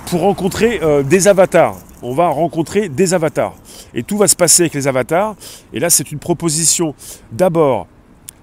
pour 0.08 0.22
rencontrer 0.22 0.80
des 1.04 1.28
avatars. 1.28 1.76
On 2.02 2.14
va 2.14 2.28
rencontrer 2.30 2.90
des 2.90 3.14
avatars. 3.14 3.56
Et 3.94 4.04
tout 4.04 4.18
va 4.18 4.28
se 4.28 4.36
passer 4.36 4.64
avec 4.64 4.74
les 4.74 4.88
avatars. 4.88 5.36
Et 5.74 5.80
là, 5.80 5.90
c'est 5.90 6.12
une 6.12 6.20
proposition 6.20 6.96
d'abord 7.32 7.88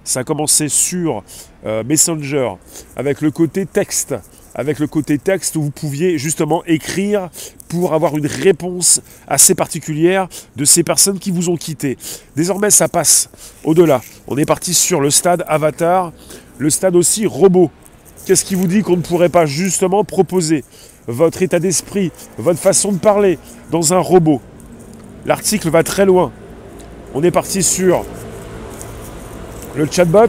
ça 0.05 0.21
a 0.21 0.25
commencé 0.25 0.71
sur 0.71 1.23
Messenger 1.85 2.53
avec 2.97 3.21
le 3.21 3.31
côté 3.31 3.67
texte 3.67 4.15
avec 4.59 4.81
le 4.81 4.88
côté 4.88 5.19
texte 5.19 5.55
où 5.55 5.62
vous 5.62 5.71
pouviez 5.71 6.19
justement 6.19 6.65
écrire 6.67 7.31
pour 7.69 7.95
avoir 7.95 8.17
une 8.19 8.27
réponse 8.27 9.00
assez 9.29 9.55
particulière 9.55 10.29
de 10.57 10.65
ces 10.65 10.83
personnes 10.83 11.21
qui 11.21 11.31
vous 11.31 11.49
ont 11.49 11.57
quitté. 11.57 11.97
Désormais, 12.35 12.71
ça 12.71 12.88
passe 12.88 13.31
au-delà. 13.62 14.00
On 14.27 14.37
est 14.37 14.45
parti 14.45 14.75
sur 14.75 15.00
le 15.00 15.11
stade 15.11 15.45
avatar, 15.47 16.12
le 16.59 16.71
stade 16.71 16.97
aussi 16.97 17.25
robot. 17.25 17.71
Qu'est-ce 18.27 18.45
qui 18.45 18.57
vous 18.57 18.67
dit 18.67 18.83
qu'on 18.83 18.97
ne 18.97 19.03
pourrait 19.03 19.29
pas 19.29 19.47
justement 19.47 20.03
proposer 20.03 20.65
votre 21.09 21.43
état 21.43 21.59
d'esprit, 21.59 22.12
votre 22.38 22.61
façon 22.61 22.93
de 22.93 22.99
parler 22.99 23.38
dans 23.71 23.93
un 23.93 23.99
robot 23.99 24.41
L'article 25.27 25.69
va 25.69 25.83
très 25.83 26.07
loin. 26.07 26.31
On 27.15 27.23
est 27.23 27.31
parti 27.31 27.62
sur 27.62 28.05
le 29.75 29.87
chatbot, 29.91 30.29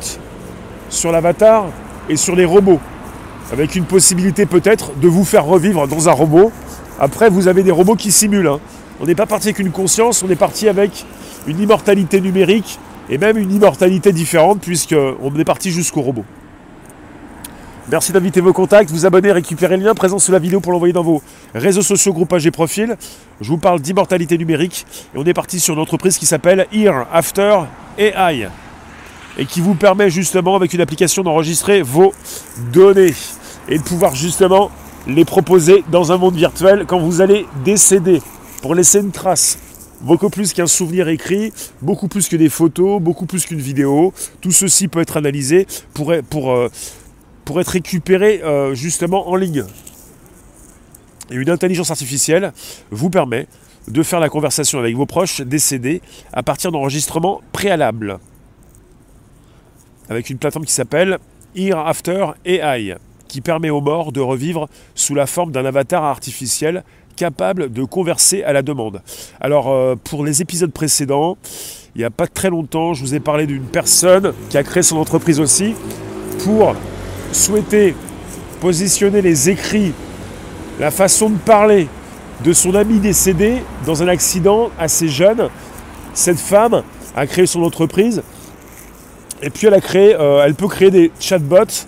sur 0.89 1.11
l'avatar 1.11 1.67
et 2.09 2.15
sur 2.15 2.35
les 2.35 2.45
robots 2.45 2.79
avec 3.51 3.75
une 3.75 3.85
possibilité 3.85 4.45
peut-être 4.45 4.91
de 4.99 5.07
vous 5.07 5.23
faire 5.23 5.45
revivre 5.45 5.87
dans 5.87 6.09
un 6.09 6.11
robot. 6.11 6.51
Après, 6.99 7.29
vous 7.29 7.47
avez 7.47 7.63
des 7.63 7.71
robots 7.71 7.95
qui 7.95 8.11
simulent. 8.11 8.47
Hein. 8.47 8.59
On 8.99 9.05
n'est 9.05 9.15
pas 9.15 9.25
parti 9.25 9.47
avec 9.47 9.59
une 9.59 9.71
conscience, 9.71 10.23
on 10.23 10.29
est 10.29 10.35
parti 10.35 10.67
avec 10.67 11.05
une 11.47 11.59
immortalité 11.59 12.19
numérique 12.21 12.79
et 13.09 13.17
même 13.17 13.37
une 13.37 13.51
immortalité 13.51 14.11
différente 14.11 14.59
puisqu'on 14.61 15.33
est 15.39 15.45
parti 15.45 15.71
jusqu'au 15.71 16.01
robot. 16.01 16.25
Merci 17.91 18.11
d'inviter 18.11 18.39
vos 18.39 18.53
contacts, 18.53 18.91
vous 18.91 19.07
abonner, 19.07 19.31
récupérer 19.31 19.75
le 19.75 19.83
lien 19.83 19.95
présent 19.95 20.19
sous 20.19 20.31
la 20.31 20.37
vidéo 20.37 20.59
pour 20.59 20.71
l'envoyer 20.71 20.93
dans 20.93 21.01
vos 21.01 21.23
réseaux 21.55 21.81
sociaux, 21.81 22.13
groupages 22.13 22.45
et 22.45 22.51
profils. 22.51 22.95
Je 23.41 23.49
vous 23.49 23.57
parle 23.57 23.79
d'immortalité 23.79 24.37
numérique 24.37 24.85
et 25.15 25.17
on 25.17 25.25
est 25.25 25.33
parti 25.33 25.59
sur 25.59 25.73
une 25.73 25.79
entreprise 25.79 26.19
qui 26.19 26.27
s'appelle 26.27 26.67
Here 26.71 27.07
After 27.11 27.61
AI 27.97 28.47
et 29.39 29.45
qui 29.47 29.59
vous 29.59 29.73
permet 29.73 30.11
justement 30.11 30.55
avec 30.55 30.73
une 30.73 30.81
application 30.81 31.23
d'enregistrer 31.23 31.81
vos 31.81 32.13
données 32.71 33.15
et 33.67 33.79
de 33.79 33.83
pouvoir 33.83 34.13
justement 34.13 34.69
les 35.07 35.25
proposer 35.25 35.83
dans 35.91 36.11
un 36.11 36.17
monde 36.17 36.35
virtuel 36.35 36.85
quand 36.87 36.99
vous 36.99 37.21
allez 37.21 37.47
décéder 37.65 38.21
pour 38.61 38.75
laisser 38.75 38.99
une 38.99 39.11
trace. 39.11 39.57
Beaucoup 40.01 40.29
plus 40.29 40.53
qu'un 40.53 40.67
souvenir 40.67 41.07
écrit, 41.07 41.51
beaucoup 41.81 42.07
plus 42.07 42.29
que 42.29 42.35
des 42.35 42.49
photos, 42.49 43.01
beaucoup 43.01 43.25
plus 43.25 43.47
qu'une 43.47 43.59
vidéo. 43.59 44.13
Tout 44.41 44.51
ceci 44.51 44.87
peut 44.87 45.01
être 45.01 45.17
analysé 45.17 45.65
pour, 45.93 46.13
pour, 46.29 46.51
euh, 46.51 46.69
pour 47.49 47.59
être 47.59 47.69
récupéré 47.69 48.43
euh, 48.43 48.75
justement 48.75 49.27
en 49.27 49.35
ligne. 49.35 49.63
Et 51.31 51.33
une 51.33 51.49
intelligence 51.49 51.89
artificielle 51.89 52.53
vous 52.91 53.09
permet 53.09 53.47
de 53.87 54.03
faire 54.03 54.19
la 54.19 54.29
conversation 54.29 54.77
avec 54.77 54.95
vos 54.95 55.07
proches 55.07 55.41
décédés 55.41 56.03
à 56.31 56.43
partir 56.43 56.71
d'enregistrements 56.71 57.41
préalables. 57.51 58.19
Avec 60.09 60.29
une 60.29 60.37
plateforme 60.37 60.65
qui 60.65 60.73
s'appelle 60.73 61.17
Here 61.55 61.79
After 61.79 62.33
AI 62.45 62.97
qui 63.27 63.41
permet 63.41 63.71
aux 63.71 63.81
morts 63.81 64.11
de 64.11 64.21
revivre 64.21 64.69
sous 64.93 65.15
la 65.15 65.25
forme 65.25 65.51
d'un 65.51 65.65
avatar 65.65 66.03
artificiel 66.03 66.83
capable 67.15 67.73
de 67.73 67.83
converser 67.83 68.43
à 68.43 68.53
la 68.53 68.61
demande. 68.61 69.01
Alors 69.41 69.69
euh, 69.69 69.95
pour 69.95 70.23
les 70.23 70.43
épisodes 70.43 70.71
précédents, 70.71 71.35
il 71.95 71.97
n'y 71.97 72.05
a 72.05 72.11
pas 72.11 72.27
très 72.27 72.51
longtemps, 72.51 72.93
je 72.93 73.01
vous 73.01 73.15
ai 73.15 73.19
parlé 73.19 73.47
d'une 73.47 73.65
personne 73.65 74.33
qui 74.51 74.57
a 74.59 74.61
créé 74.61 74.83
son 74.83 74.97
entreprise 74.97 75.39
aussi 75.39 75.73
pour 76.43 76.75
souhaiter 77.31 77.95
positionner 78.59 79.21
les 79.21 79.49
écrits, 79.49 79.93
la 80.79 80.91
façon 80.91 81.29
de 81.29 81.37
parler 81.37 81.87
de 82.43 82.53
son 82.53 82.75
ami 82.75 82.99
décédé 82.99 83.57
dans 83.85 84.01
un 84.03 84.07
accident 84.07 84.69
assez 84.77 85.07
jeune. 85.07 85.49
Cette 86.13 86.39
femme 86.39 86.83
a 87.15 87.27
créé 87.27 87.45
son 87.45 87.63
entreprise 87.63 88.21
et 89.41 89.49
puis 89.49 89.67
elle 89.67 89.81
euh, 89.95 90.43
elle 90.45 90.55
peut 90.55 90.67
créer 90.67 90.91
des 90.91 91.11
chatbots 91.19 91.85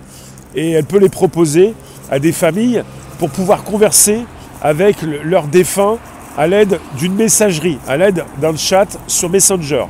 et 0.54 0.72
elle 0.72 0.84
peut 0.84 0.98
les 0.98 1.08
proposer 1.08 1.74
à 2.10 2.18
des 2.18 2.32
familles 2.32 2.82
pour 3.18 3.30
pouvoir 3.30 3.64
converser 3.64 4.20
avec 4.62 4.96
leurs 5.02 5.46
défunts 5.46 5.98
à 6.36 6.46
l'aide 6.46 6.78
d'une 6.98 7.14
messagerie, 7.14 7.78
à 7.86 7.96
l'aide 7.96 8.24
d'un 8.40 8.56
chat 8.56 8.98
sur 9.06 9.28
Messenger. 9.28 9.84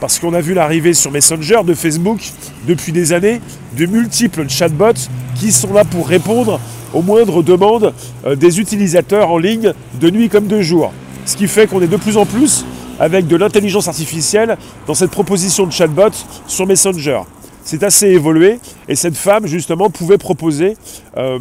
Parce 0.00 0.18
qu'on 0.18 0.32
a 0.34 0.40
vu 0.40 0.54
l'arrivée 0.54 0.94
sur 0.94 1.10
Messenger 1.10 1.60
de 1.64 1.74
Facebook 1.74 2.20
depuis 2.66 2.92
des 2.92 3.12
années 3.12 3.40
de 3.76 3.86
multiples 3.86 4.48
chatbots 4.48 5.08
qui 5.34 5.52
sont 5.52 5.72
là 5.72 5.84
pour 5.84 6.06
répondre 6.06 6.60
aux 6.94 7.02
moindres 7.02 7.42
demandes 7.42 7.92
euh, 8.24 8.36
des 8.36 8.60
utilisateurs 8.60 9.30
en 9.30 9.38
ligne 9.38 9.72
de 10.00 10.10
nuit 10.10 10.28
comme 10.28 10.46
de 10.46 10.60
jour. 10.60 10.92
Ce 11.26 11.36
qui 11.36 11.48
fait 11.48 11.66
qu'on 11.66 11.82
est 11.82 11.88
de 11.88 11.96
plus 11.96 12.16
en 12.16 12.26
plus 12.26 12.64
avec 13.00 13.26
de 13.26 13.36
l'intelligence 13.36 13.88
artificielle 13.88 14.56
dans 14.86 14.94
cette 14.94 15.10
proposition 15.10 15.66
de 15.66 15.72
chatbot 15.72 16.10
sur 16.46 16.66
Messenger 16.66 17.20
c'est 17.68 17.82
assez 17.82 18.06
évolué. 18.06 18.60
Et 18.88 18.94
cette 18.94 19.16
femme, 19.16 19.46
justement, 19.46 19.90
pouvait 19.90 20.16
proposer 20.16 20.76
euh, 21.18 21.38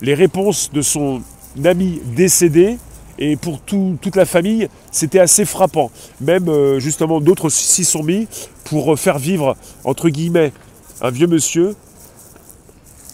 les 0.00 0.14
réponses 0.14 0.70
de 0.72 0.80
son 0.80 1.20
ami 1.62 2.00
décédé. 2.16 2.78
Et 3.18 3.36
pour 3.36 3.60
toute 3.60 4.16
la 4.16 4.24
famille, 4.24 4.68
c'était 4.90 5.20
assez 5.20 5.44
frappant. 5.44 5.90
Même, 6.20 6.48
euh, 6.48 6.80
justement, 6.80 7.20
d'autres 7.20 7.48
s'y 7.48 7.84
sont 7.84 8.02
mis 8.02 8.26
pour 8.64 8.98
faire 8.98 9.18
vivre, 9.18 9.56
entre 9.84 10.08
guillemets, 10.08 10.52
un 11.00 11.10
vieux 11.10 11.26
monsieur, 11.26 11.76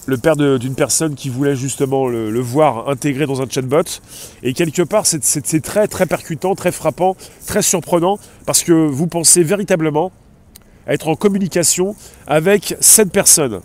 le 0.07 0.19
père 0.19 0.37
d'une 0.37 0.75
personne 0.75 1.15
qui 1.15 1.29
voulait 1.29 1.55
justement 1.55 2.09
le, 2.09 2.41
voir 2.41 2.89
intégré 2.89 3.27
dans 3.27 3.43
un 3.43 3.49
chatbot. 3.49 4.01
Et 4.43 4.55
quelque 4.55 4.83
part, 4.83 5.07
c'est 5.07 5.61
très 5.61 5.87
très 5.87 6.07
percutant, 6.07 6.55
très 6.55 6.73
frappant, 6.73 7.17
très 7.47 7.63
surprenant, 7.63 8.19
parce 8.47 8.63
que 8.63 8.73
vous 8.73 9.07
pensez 9.07 9.43
véritablement 9.43 10.11
être 10.87 11.09
en 11.09 11.15
communication 11.15 11.95
avec 12.27 12.77
cette 12.81 13.13
personne. 13.13 13.61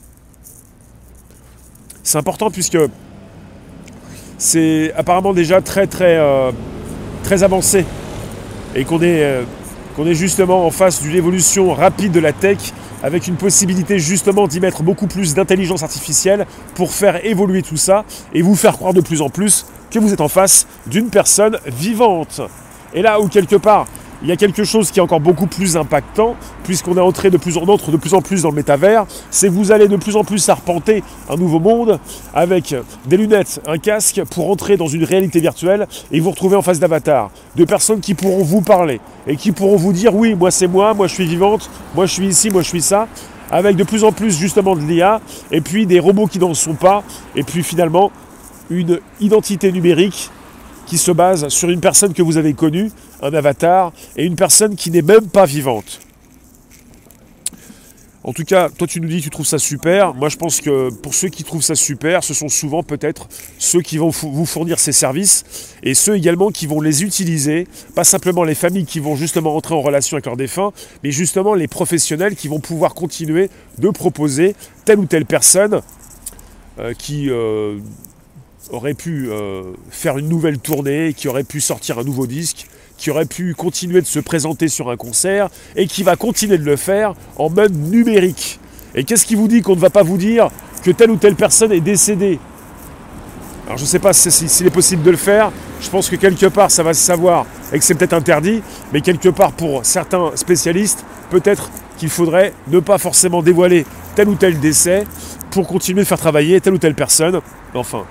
C'est 2.03 2.19
important 2.19 2.51
puisque 2.51 2.77
c'est 4.37 4.93
apparemment 4.95 5.33
déjà 5.33 5.61
très 5.61 5.87
très 5.87 6.17
euh, 6.17 6.51
très 7.23 7.43
avancé 7.43 7.85
et 8.75 8.83
qu'on 8.83 9.01
est, 9.01 9.23
euh, 9.23 9.43
qu'on 9.95 10.05
est 10.05 10.13
justement 10.13 10.65
en 10.65 10.71
face 10.71 11.01
d'une 11.01 11.15
évolution 11.15 11.73
rapide 11.73 12.11
de 12.11 12.19
la 12.19 12.33
tech 12.33 12.57
avec 13.03 13.27
une 13.27 13.35
possibilité 13.35 13.99
justement 13.99 14.47
d'y 14.47 14.59
mettre 14.59 14.83
beaucoup 14.83 15.07
plus 15.07 15.33
d'intelligence 15.33 15.83
artificielle 15.83 16.45
pour 16.75 16.91
faire 16.91 17.25
évoluer 17.25 17.61
tout 17.61 17.77
ça 17.77 18.03
et 18.33 18.41
vous 18.41 18.55
faire 18.55 18.73
croire 18.73 18.93
de 18.93 19.01
plus 19.01 19.21
en 19.21 19.29
plus 19.29 19.65
que 19.91 19.99
vous 19.99 20.13
êtes 20.13 20.21
en 20.21 20.27
face 20.27 20.67
d'une 20.87 21.09
personne 21.09 21.57
vivante. 21.67 22.41
Et 22.93 23.01
là 23.01 23.19
où 23.19 23.27
quelque 23.27 23.55
part 23.55 23.87
il 24.25 24.29
y 24.29 24.31
a 24.31 24.37
quelque 24.37 24.63
chose 24.63 24.89
qui 24.89 24.97
est 24.97 25.03
encore 25.03 25.19
beaucoup 25.19 25.45
plus 25.45 25.77
impactant, 25.77 26.35
puisqu'on 26.63 26.97
est 26.97 27.01
entré 27.01 27.29
de 27.29 27.37
plus 27.37 27.57
en 27.57 27.67
entre 27.67 27.91
de 27.91 27.97
plus 27.97 28.15
en 28.15 28.23
plus 28.23 28.41
dans 28.41 28.49
le 28.49 28.55
métavers, 28.55 29.05
c'est 29.29 29.49
que 29.49 29.53
vous 29.53 29.71
allez 29.71 29.87
de 29.87 29.97
plus 29.97 30.15
en 30.15 30.23
plus 30.23 30.49
arpenter 30.49 31.03
un 31.29 31.35
nouveau 31.35 31.59
monde 31.59 31.99
avec 32.33 32.73
des 33.05 33.17
lunettes, 33.17 33.61
un 33.67 33.77
casque 33.77 34.23
pour 34.31 34.49
entrer 34.49 34.77
dans 34.77 34.87
une 34.87 35.03
réalité 35.03 35.39
virtuelle 35.39 35.87
et 36.11 36.19
vous 36.19 36.31
retrouver 36.31 36.55
en 36.55 36.63
face 36.63 36.79
d'avatars, 36.79 37.29
de 37.55 37.65
personnes 37.65 37.99
qui 37.99 38.15
pourront 38.15 38.43
vous 38.43 38.61
parler 38.61 38.99
et 39.27 39.35
qui 39.35 39.51
pourront 39.51 39.77
vous 39.77 39.93
dire 39.93 40.15
oui, 40.15 40.33
moi 40.33 40.49
c'est 40.49 40.67
moi, 40.67 40.95
moi 40.95 41.05
je 41.05 41.13
suis 41.13 41.27
vivante, 41.27 41.69
moi 41.93 42.07
je 42.07 42.13
suis 42.13 42.25
ici, 42.25 42.49
moi 42.49 42.63
je 42.63 42.69
suis 42.69 42.81
ça, 42.81 43.07
avec 43.51 43.75
de 43.75 43.83
plus 43.83 44.03
en 44.03 44.11
plus 44.11 44.39
justement 44.39 44.75
de 44.75 44.81
l'IA 44.81 45.21
et 45.51 45.61
puis 45.61 45.85
des 45.85 45.99
robots 45.99 46.25
qui 46.25 46.39
n'en 46.39 46.55
sont 46.55 46.73
pas 46.73 47.03
et 47.35 47.43
puis 47.43 47.61
finalement 47.61 48.11
une 48.71 48.99
identité 49.19 49.71
numérique 49.71 50.31
qui 50.85 50.97
se 50.97 51.11
base 51.11 51.47
sur 51.49 51.69
une 51.69 51.81
personne 51.81 52.13
que 52.13 52.21
vous 52.21 52.37
avez 52.37 52.53
connue, 52.53 52.91
un 53.21 53.33
avatar, 53.33 53.91
et 54.15 54.25
une 54.25 54.35
personne 54.35 54.75
qui 54.75 54.91
n'est 54.91 55.01
même 55.01 55.27
pas 55.27 55.45
vivante. 55.45 55.99
En 58.27 58.33
tout 58.33 58.43
cas, 58.43 58.69
toi 58.69 58.87
tu 58.87 58.99
nous 59.01 59.07
dis 59.07 59.19
que 59.19 59.25
tu 59.25 59.29
trouves 59.29 59.45
ça 59.45 59.59
super. 59.59 60.15
Moi 60.15 60.29
je 60.29 60.37
pense 60.37 60.59
que 60.59 60.89
pour 60.89 61.13
ceux 61.13 61.29
qui 61.29 61.43
trouvent 61.43 61.61
ça 61.61 61.75
super, 61.75 62.23
ce 62.23 62.33
sont 62.33 62.49
souvent 62.49 62.81
peut-être 62.81 63.27
ceux 63.59 63.81
qui 63.81 63.99
vont 63.99 64.09
vous 64.09 64.47
fournir 64.47 64.79
ces 64.79 64.93
services 64.93 65.43
et 65.83 65.93
ceux 65.93 66.15
également 66.15 66.49
qui 66.49 66.65
vont 66.65 66.81
les 66.81 67.03
utiliser. 67.03 67.67
Pas 67.93 68.03
simplement 68.03 68.43
les 68.43 68.55
familles 68.55 68.87
qui 68.87 68.99
vont 68.99 69.15
justement 69.15 69.55
entrer 69.55 69.75
en 69.75 69.81
relation 69.81 70.15
avec 70.15 70.25
leurs 70.25 70.37
défunts, 70.37 70.71
mais 71.03 71.11
justement 71.11 71.53
les 71.53 71.67
professionnels 71.67 72.35
qui 72.35 72.47
vont 72.47 72.59
pouvoir 72.59 72.95
continuer 72.95 73.51
de 73.77 73.89
proposer 73.89 74.55
telle 74.85 74.97
ou 74.97 75.05
telle 75.05 75.27
personne 75.27 75.81
euh, 76.79 76.93
qui 76.93 77.29
euh, 77.29 77.77
aurait 78.71 78.93
pu 78.93 79.29
euh, 79.29 79.63
faire 79.89 80.17
une 80.17 80.29
nouvelle 80.29 80.59
tournée, 80.59 81.13
qui 81.15 81.27
aurait 81.27 81.43
pu 81.43 81.61
sortir 81.61 81.99
un 81.99 82.03
nouveau 82.03 82.27
disque, 82.27 82.67
qui 82.97 83.11
aurait 83.11 83.25
pu 83.25 83.53
continuer 83.53 84.01
de 84.01 84.05
se 84.05 84.19
présenter 84.19 84.67
sur 84.67 84.89
un 84.89 84.97
concert 84.97 85.49
et 85.75 85.87
qui 85.87 86.03
va 86.03 86.15
continuer 86.15 86.57
de 86.57 86.63
le 86.63 86.75
faire 86.75 87.13
en 87.37 87.49
mode 87.49 87.73
numérique. 87.73 88.59
Et 88.95 89.03
qu'est-ce 89.03 89.25
qui 89.25 89.35
vous 89.35 89.47
dit 89.47 89.61
qu'on 89.61 89.75
ne 89.75 89.81
va 89.81 89.89
pas 89.89 90.03
vous 90.03 90.17
dire 90.17 90.49
que 90.83 90.91
telle 90.91 91.11
ou 91.11 91.17
telle 91.17 91.35
personne 91.35 91.71
est 91.71 91.81
décédée? 91.81 92.39
Alors 93.65 93.77
je 93.77 93.83
ne 93.83 93.87
sais 93.87 93.99
pas 93.99 94.13
s'il 94.13 94.67
est 94.67 94.71
possible 94.71 95.03
de 95.03 95.11
le 95.11 95.17
faire. 95.17 95.51
Je 95.81 95.89
pense 95.89 96.09
que 96.09 96.15
quelque 96.15 96.45
part 96.45 96.71
ça 96.71 96.83
va 96.83 96.93
se 96.93 97.01
savoir 97.01 97.45
et 97.73 97.79
que 97.79 97.83
c'est 97.83 97.95
peut-être 97.95 98.13
interdit. 98.13 98.61
Mais 98.93 99.01
quelque 99.01 99.29
part 99.29 99.51
pour 99.51 99.85
certains 99.85 100.31
spécialistes, 100.35 101.03
peut-être 101.29 101.71
qu'il 101.97 102.09
faudrait 102.09 102.53
ne 102.67 102.79
pas 102.79 102.97
forcément 102.97 103.41
dévoiler 103.41 103.85
tel 104.15 104.29
ou 104.29 104.35
tel 104.35 104.59
décès 104.59 105.05
pour 105.51 105.67
continuer 105.67 106.01
de 106.01 106.07
faire 106.07 106.19
travailler 106.19 106.61
telle 106.61 106.73
ou 106.73 106.77
telle 106.77 106.95
personne. 106.95 107.41
Enfin, 107.73 108.05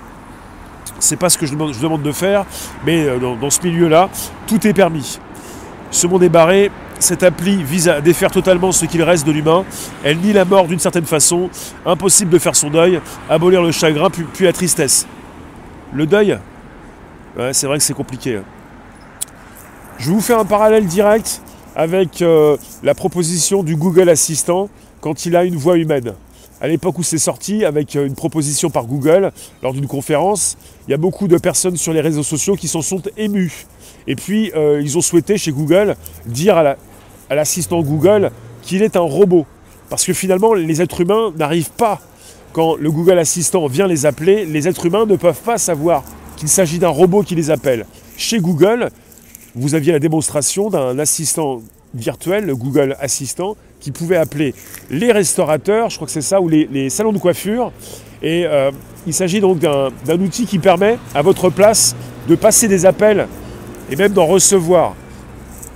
c'est 1.04 1.16
pas 1.16 1.28
ce 1.28 1.38
que 1.38 1.46
je 1.46 1.54
demande, 1.54 2.02
de 2.02 2.12
faire, 2.12 2.44
mais 2.84 3.04
euh, 3.06 3.18
dans, 3.18 3.50
ce 3.50 3.60
milieu-là, 3.62 4.08
tout 4.46 4.66
est 4.66 4.72
permis. 4.72 5.18
Ce 5.90 6.06
monde 6.06 6.22
est 6.22 6.28
barré, 6.28 6.70
cette 6.98 7.22
appli 7.22 7.62
vise 7.62 7.88
à 7.88 8.00
défaire 8.00 8.30
totalement 8.30 8.72
ce 8.72 8.86
qu'il 8.86 9.02
reste 9.02 9.26
de 9.26 9.32
l'humain. 9.32 9.64
Elle 10.02 10.18
nie 10.18 10.32
la 10.32 10.44
mort 10.44 10.66
d'une 10.66 10.78
certaine 10.78 11.04
façon. 11.04 11.50
Impossible 11.86 12.30
de 12.30 12.38
faire 12.38 12.56
son 12.56 12.70
deuil, 12.70 13.00
abolir 13.28 13.62
le 13.62 13.70
chagrin, 13.70 14.10
puis, 14.10 14.44
la 14.44 14.52
tristesse. 14.52 15.06
Le 15.92 16.06
deuil, 16.06 16.38
c'est 17.52 17.66
vrai 17.66 17.78
que 17.78 17.84
c'est 17.84 17.94
compliqué. 17.94 18.36
Hein. 18.36 18.44
Je 19.98 20.10
vous 20.10 20.20
faire 20.20 20.38
un 20.38 20.44
parallèle 20.44 20.86
direct 20.86 21.40
avec 21.76 22.22
euh, 22.22 22.56
la 22.82 22.94
proposition 22.94 23.62
du 23.62 23.76
Google 23.76 24.08
Assistant 24.08 24.68
quand 25.00 25.26
il 25.26 25.36
a 25.36 25.44
une 25.44 25.56
voix 25.56 25.76
humaine. 25.76 26.14
À 26.64 26.66
l'époque 26.66 26.98
où 26.98 27.02
c'est 27.02 27.18
sorti, 27.18 27.66
avec 27.66 27.94
euh, 27.94 28.06
une 28.06 28.14
proposition 28.14 28.70
par 28.70 28.86
Google, 28.86 29.32
lors 29.62 29.74
d'une 29.74 29.86
conférence, 29.86 30.56
il 30.88 30.92
y 30.92 30.94
a 30.94 30.96
beaucoup 30.96 31.28
de 31.28 31.36
personnes 31.36 31.76
sur 31.76 31.92
les 31.92 32.00
réseaux 32.00 32.22
sociaux 32.22 32.56
qui 32.56 32.68
s'en 32.68 32.80
sont 32.80 33.02
émues. 33.18 33.66
Et 34.06 34.16
puis, 34.16 34.50
euh, 34.56 34.80
ils 34.82 34.96
ont 34.96 35.02
souhaité 35.02 35.36
chez 35.36 35.52
Google 35.52 35.94
dire 36.24 36.56
à 36.56 37.34
l'assistant 37.34 37.82
Google 37.82 38.30
qu'il 38.62 38.80
est 38.80 38.96
un 38.96 39.00
robot. 39.00 39.44
Parce 39.90 40.06
que 40.06 40.14
finalement, 40.14 40.54
les 40.54 40.80
êtres 40.80 41.02
humains 41.02 41.34
n'arrivent 41.36 41.72
pas, 41.72 42.00
quand 42.54 42.76
le 42.76 42.90
Google 42.90 43.18
Assistant 43.18 43.66
vient 43.66 43.86
les 43.86 44.06
appeler, 44.06 44.46
les 44.46 44.66
êtres 44.66 44.86
humains 44.86 45.04
ne 45.04 45.16
peuvent 45.16 45.42
pas 45.42 45.58
savoir 45.58 46.02
qu'il 46.38 46.48
s'agit 46.48 46.78
d'un 46.78 46.88
robot 46.88 47.24
qui 47.24 47.34
les 47.34 47.50
appelle. 47.50 47.84
Chez 48.16 48.38
Google, 48.38 48.88
vous 49.54 49.74
aviez 49.74 49.92
la 49.92 49.98
démonstration 49.98 50.70
d'un 50.70 50.98
assistant 50.98 51.60
virtuel, 51.94 52.46
le 52.46 52.56
Google 52.56 52.96
Assistant, 53.00 53.54
qui 53.84 53.92
pouvait 53.92 54.16
appeler 54.16 54.54
les 54.90 55.12
restaurateurs, 55.12 55.90
je 55.90 55.96
crois 55.96 56.06
que 56.06 56.12
c'est 56.12 56.22
ça, 56.22 56.40
ou 56.40 56.48
les, 56.48 56.88
salons 56.88 57.12
de 57.12 57.18
coiffure. 57.18 57.70
Et 58.22 58.46
euh, 58.46 58.70
il 59.06 59.12
s'agit 59.12 59.42
donc 59.42 59.58
d'un 59.58 60.20
outil 60.20 60.46
qui 60.46 60.58
permet 60.58 60.98
à 61.14 61.20
votre 61.20 61.50
place 61.50 61.94
de 62.26 62.34
passer 62.34 62.66
des 62.66 62.86
appels 62.86 63.28
et 63.90 63.96
même 63.96 64.14
d'en 64.14 64.24
recevoir. 64.24 64.94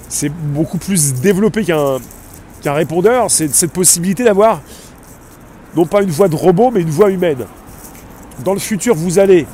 C'est 0.08 0.30
beaucoup 0.30 0.78
plus 0.78 1.20
développé 1.20 1.64
qu'un 1.64 2.72
répondeur. 2.72 3.30
C'est 3.30 3.54
cette 3.54 3.72
possibilité 3.72 4.24
d'avoir 4.24 4.62
non 5.76 5.84
pas 5.84 6.00
une 6.02 6.10
voix 6.10 6.28
de 6.28 6.36
robot, 6.36 6.70
mais 6.70 6.80
une 6.80 6.88
voix 6.88 7.10
humaine. 7.10 7.44
Dans 8.42 8.54
le 8.54 8.58
futur, 8.58 8.94
vous 8.94 9.18
allez 9.18 9.46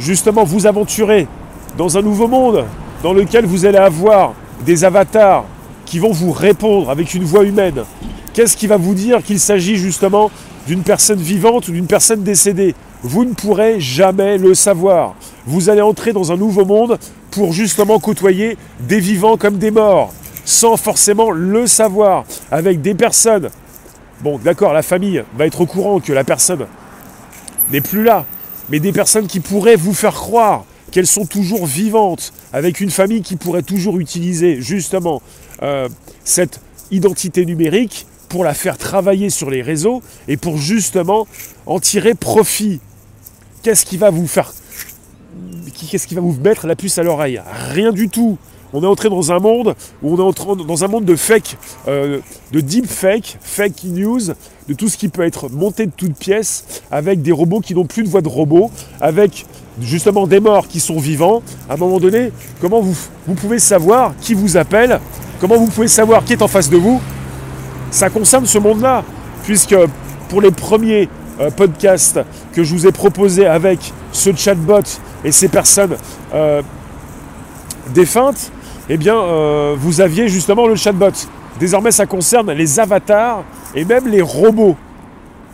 justement 0.00 0.42
vous 0.42 0.66
aventurer 0.66 1.28
dans 1.78 1.96
un 1.96 2.02
nouveau 2.02 2.26
monde 2.26 2.64
dans 3.04 3.12
lequel 3.12 3.46
vous 3.46 3.64
allez 3.64 3.78
avoir 3.78 4.34
des 4.66 4.82
avatars 4.82 5.44
qui 5.92 5.98
vont 5.98 6.10
vous 6.10 6.32
répondre 6.32 6.88
avec 6.88 7.12
une 7.12 7.24
voix 7.24 7.44
humaine. 7.44 7.84
Qu'est-ce 8.32 8.56
qui 8.56 8.66
va 8.66 8.78
vous 8.78 8.94
dire 8.94 9.22
qu'il 9.22 9.38
s'agit 9.38 9.76
justement 9.76 10.30
d'une 10.66 10.82
personne 10.82 11.20
vivante 11.20 11.68
ou 11.68 11.72
d'une 11.72 11.86
personne 11.86 12.22
décédée? 12.22 12.74
Vous 13.02 13.26
ne 13.26 13.34
pourrez 13.34 13.78
jamais 13.78 14.38
le 14.38 14.54
savoir. 14.54 15.14
Vous 15.44 15.68
allez 15.68 15.82
entrer 15.82 16.14
dans 16.14 16.32
un 16.32 16.38
nouveau 16.38 16.64
monde 16.64 16.98
pour 17.30 17.52
justement 17.52 17.98
côtoyer 17.98 18.56
des 18.80 19.00
vivants 19.00 19.36
comme 19.36 19.58
des 19.58 19.70
morts, 19.70 20.14
sans 20.46 20.78
forcément 20.78 21.30
le 21.30 21.66
savoir, 21.66 22.24
avec 22.50 22.80
des 22.80 22.94
personnes. 22.94 23.50
Bon, 24.22 24.38
d'accord, 24.42 24.72
la 24.72 24.80
famille 24.80 25.22
va 25.36 25.44
être 25.44 25.60
au 25.60 25.66
courant 25.66 26.00
que 26.00 26.14
la 26.14 26.24
personne 26.24 26.64
n'est 27.70 27.82
plus 27.82 28.02
là, 28.02 28.24
mais 28.70 28.80
des 28.80 28.92
personnes 28.92 29.26
qui 29.26 29.40
pourraient 29.40 29.76
vous 29.76 29.92
faire 29.92 30.14
croire 30.14 30.64
qu'elles 30.90 31.06
sont 31.06 31.26
toujours 31.26 31.66
vivantes, 31.66 32.32
avec 32.52 32.80
une 32.80 32.90
famille 32.90 33.22
qui 33.22 33.36
pourrait 33.36 33.62
toujours 33.62 33.98
utiliser 33.98 34.62
justement 34.62 35.20
euh, 35.62 35.88
cette 36.24 36.60
identité 36.90 37.46
numérique 37.46 38.06
pour 38.28 38.44
la 38.44 38.54
faire 38.54 38.78
travailler 38.78 39.30
sur 39.30 39.50
les 39.50 39.62
réseaux 39.62 40.02
et 40.28 40.36
pour 40.36 40.56
justement 40.56 41.26
en 41.66 41.80
tirer 41.80 42.14
profit. 42.14 42.80
Qu'est-ce 43.62 43.84
qui 43.86 43.96
va 43.96 44.10
vous 44.10 44.26
faire 44.26 44.52
Qu'est-ce 45.90 46.06
qui 46.06 46.14
va 46.14 46.20
vous 46.20 46.36
mettre 46.42 46.66
la 46.66 46.76
puce 46.76 46.98
à 46.98 47.02
l'oreille? 47.02 47.40
Rien 47.70 47.92
du 47.92 48.08
tout. 48.08 48.38
On 48.72 48.82
est 48.82 48.86
entré 48.86 49.10
dans 49.10 49.32
un 49.32 49.38
monde 49.38 49.74
où 50.02 50.14
on 50.14 50.16
est 50.16 50.22
entré 50.22 50.46
dans 50.66 50.84
un 50.84 50.88
monde 50.88 51.04
de 51.04 51.14
fake, 51.14 51.58
euh, 51.88 52.20
de 52.52 52.60
deep 52.60 52.86
fake, 52.86 53.36
fake 53.42 53.84
news, 53.84 54.20
de 54.68 54.74
tout 54.74 54.88
ce 54.88 54.96
qui 54.96 55.08
peut 55.08 55.22
être 55.22 55.50
monté 55.50 55.84
de 55.84 55.92
toutes 55.94 56.16
pièces, 56.16 56.82
avec 56.90 57.20
des 57.20 57.32
robots 57.32 57.60
qui 57.60 57.74
n'ont 57.74 57.84
plus 57.84 58.02
de 58.02 58.08
voix 58.08 58.22
de 58.22 58.28
robots, 58.28 58.70
avec 59.00 59.44
justement 59.80 60.26
des 60.26 60.40
morts 60.40 60.68
qui 60.68 60.80
sont 60.80 60.98
vivants. 60.98 61.42
À 61.68 61.74
un 61.74 61.76
moment 61.76 62.00
donné, 62.00 62.32
comment 62.60 62.80
vous, 62.80 62.96
vous 63.26 63.34
pouvez 63.34 63.58
savoir 63.58 64.14
qui 64.22 64.32
vous 64.32 64.56
appelle? 64.56 65.00
Comment 65.42 65.56
vous 65.56 65.66
pouvez 65.66 65.88
savoir 65.88 66.24
qui 66.24 66.34
est 66.34 66.42
en 66.42 66.46
face 66.46 66.70
de 66.70 66.76
vous? 66.76 67.00
Ça 67.90 68.10
concerne 68.10 68.46
ce 68.46 68.58
monde-là, 68.58 69.02
puisque 69.42 69.74
pour 70.28 70.40
les 70.40 70.52
premiers 70.52 71.08
euh, 71.40 71.50
podcasts 71.50 72.20
que 72.52 72.62
je 72.62 72.72
vous 72.72 72.86
ai 72.86 72.92
proposés 72.92 73.44
avec 73.44 73.92
ce 74.12 74.32
chatbot 74.36 74.84
et 75.24 75.32
ces 75.32 75.48
personnes 75.48 75.96
euh, 76.32 76.62
défuntes, 77.92 78.52
eh 78.88 78.96
bien, 78.96 79.16
euh, 79.16 79.74
vous 79.76 80.00
aviez 80.00 80.28
justement 80.28 80.68
le 80.68 80.76
chatbot. 80.76 81.10
Désormais, 81.58 81.90
ça 81.90 82.06
concerne 82.06 82.52
les 82.52 82.78
avatars 82.78 83.42
et 83.74 83.84
même 83.84 84.06
les 84.06 84.22
robots. 84.22 84.76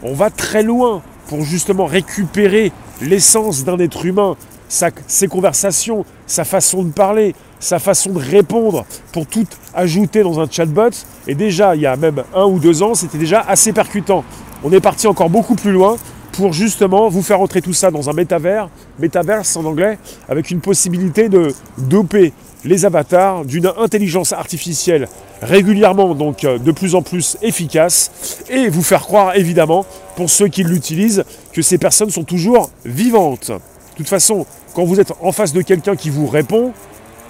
On 0.03 0.13
va 0.13 0.29
très 0.29 0.63
loin 0.63 1.01
pour 1.29 1.45
justement 1.45 1.87
récupérer 1.87 2.73
l'essence 3.01 3.65
d'un 3.65 3.79
être 3.79 4.05
humain, 4.05 4.37
ses 4.69 5.29
conversations, 5.29 6.05
sa 6.27 6.45
façon 6.45 6.83
de 6.83 6.93
parler, 6.93 7.35
sa 7.61 7.79
façon 7.79 8.11
de 8.11 8.19
répondre, 8.19 8.85
pour 9.13 9.27
tout 9.27 9.47
ajouter 9.75 10.23
dans 10.23 10.41
un 10.41 10.49
chatbot. 10.51 10.91
Et 11.27 11.35
déjà, 11.35 11.75
il 11.75 11.83
y 11.83 11.87
a 11.87 11.97
même 11.97 12.23
un 12.35 12.45
ou 12.45 12.59
deux 12.59 12.83
ans, 12.83 12.95
c'était 12.95 13.19
déjà 13.19 13.41
assez 13.41 13.73
percutant. 13.73 14.25
On 14.65 14.73
est 14.73 14.81
parti 14.81 15.07
encore 15.07 15.31
beaucoup 15.31 15.55
plus 15.55 15.73
loin 15.73 15.97
pour 16.33 16.53
justement 16.53 17.09
vous 17.09 17.23
faire 17.23 17.41
entrer 17.41 17.63
tout 17.63 17.73
ça 17.73 17.91
dans 17.91 18.09
un 18.09 18.13
métavers, 18.13 18.69
métaverse 18.99 19.57
en 19.57 19.65
anglais, 19.65 19.99
avec 20.29 20.51
une 20.51 20.61
possibilité 20.61 21.29
de 21.29 21.53
doper 21.79 22.33
les 22.65 22.85
avatars 22.85 23.45
d'une 23.45 23.71
intelligence 23.79 24.33
artificielle 24.33 25.09
régulièrement 25.43 26.15
donc 26.15 26.45
euh, 26.45 26.59
de 26.59 26.73
plus 26.73 26.95
en 26.95 27.03
plus 27.03 27.37
efficace 27.43 28.11
et 28.51 28.69
vous 28.69 28.83
faire 28.83 29.03
croire 29.03 29.37
évidemment 29.37 29.87
pour 30.17 30.31
ceux 30.31 30.49
qui 30.49 30.65
l'utilisent 30.65 31.25
que 31.53 31.63
ces 31.63 31.79
personnes 31.79 32.11
sont 32.11 32.25
toujours 32.25 32.71
vivantes. 32.85 33.51
De 33.51 33.97
toute 33.97 34.09
façon, 34.09 34.47
quand 34.75 34.85
vous 34.85 35.01
êtes 35.01 35.13
en 35.21 35.33
face 35.33 35.53
de 35.53 35.63
quelqu'un 35.63 35.97
qui 35.97 36.11
vous 36.11 36.27
répond, 36.27 36.73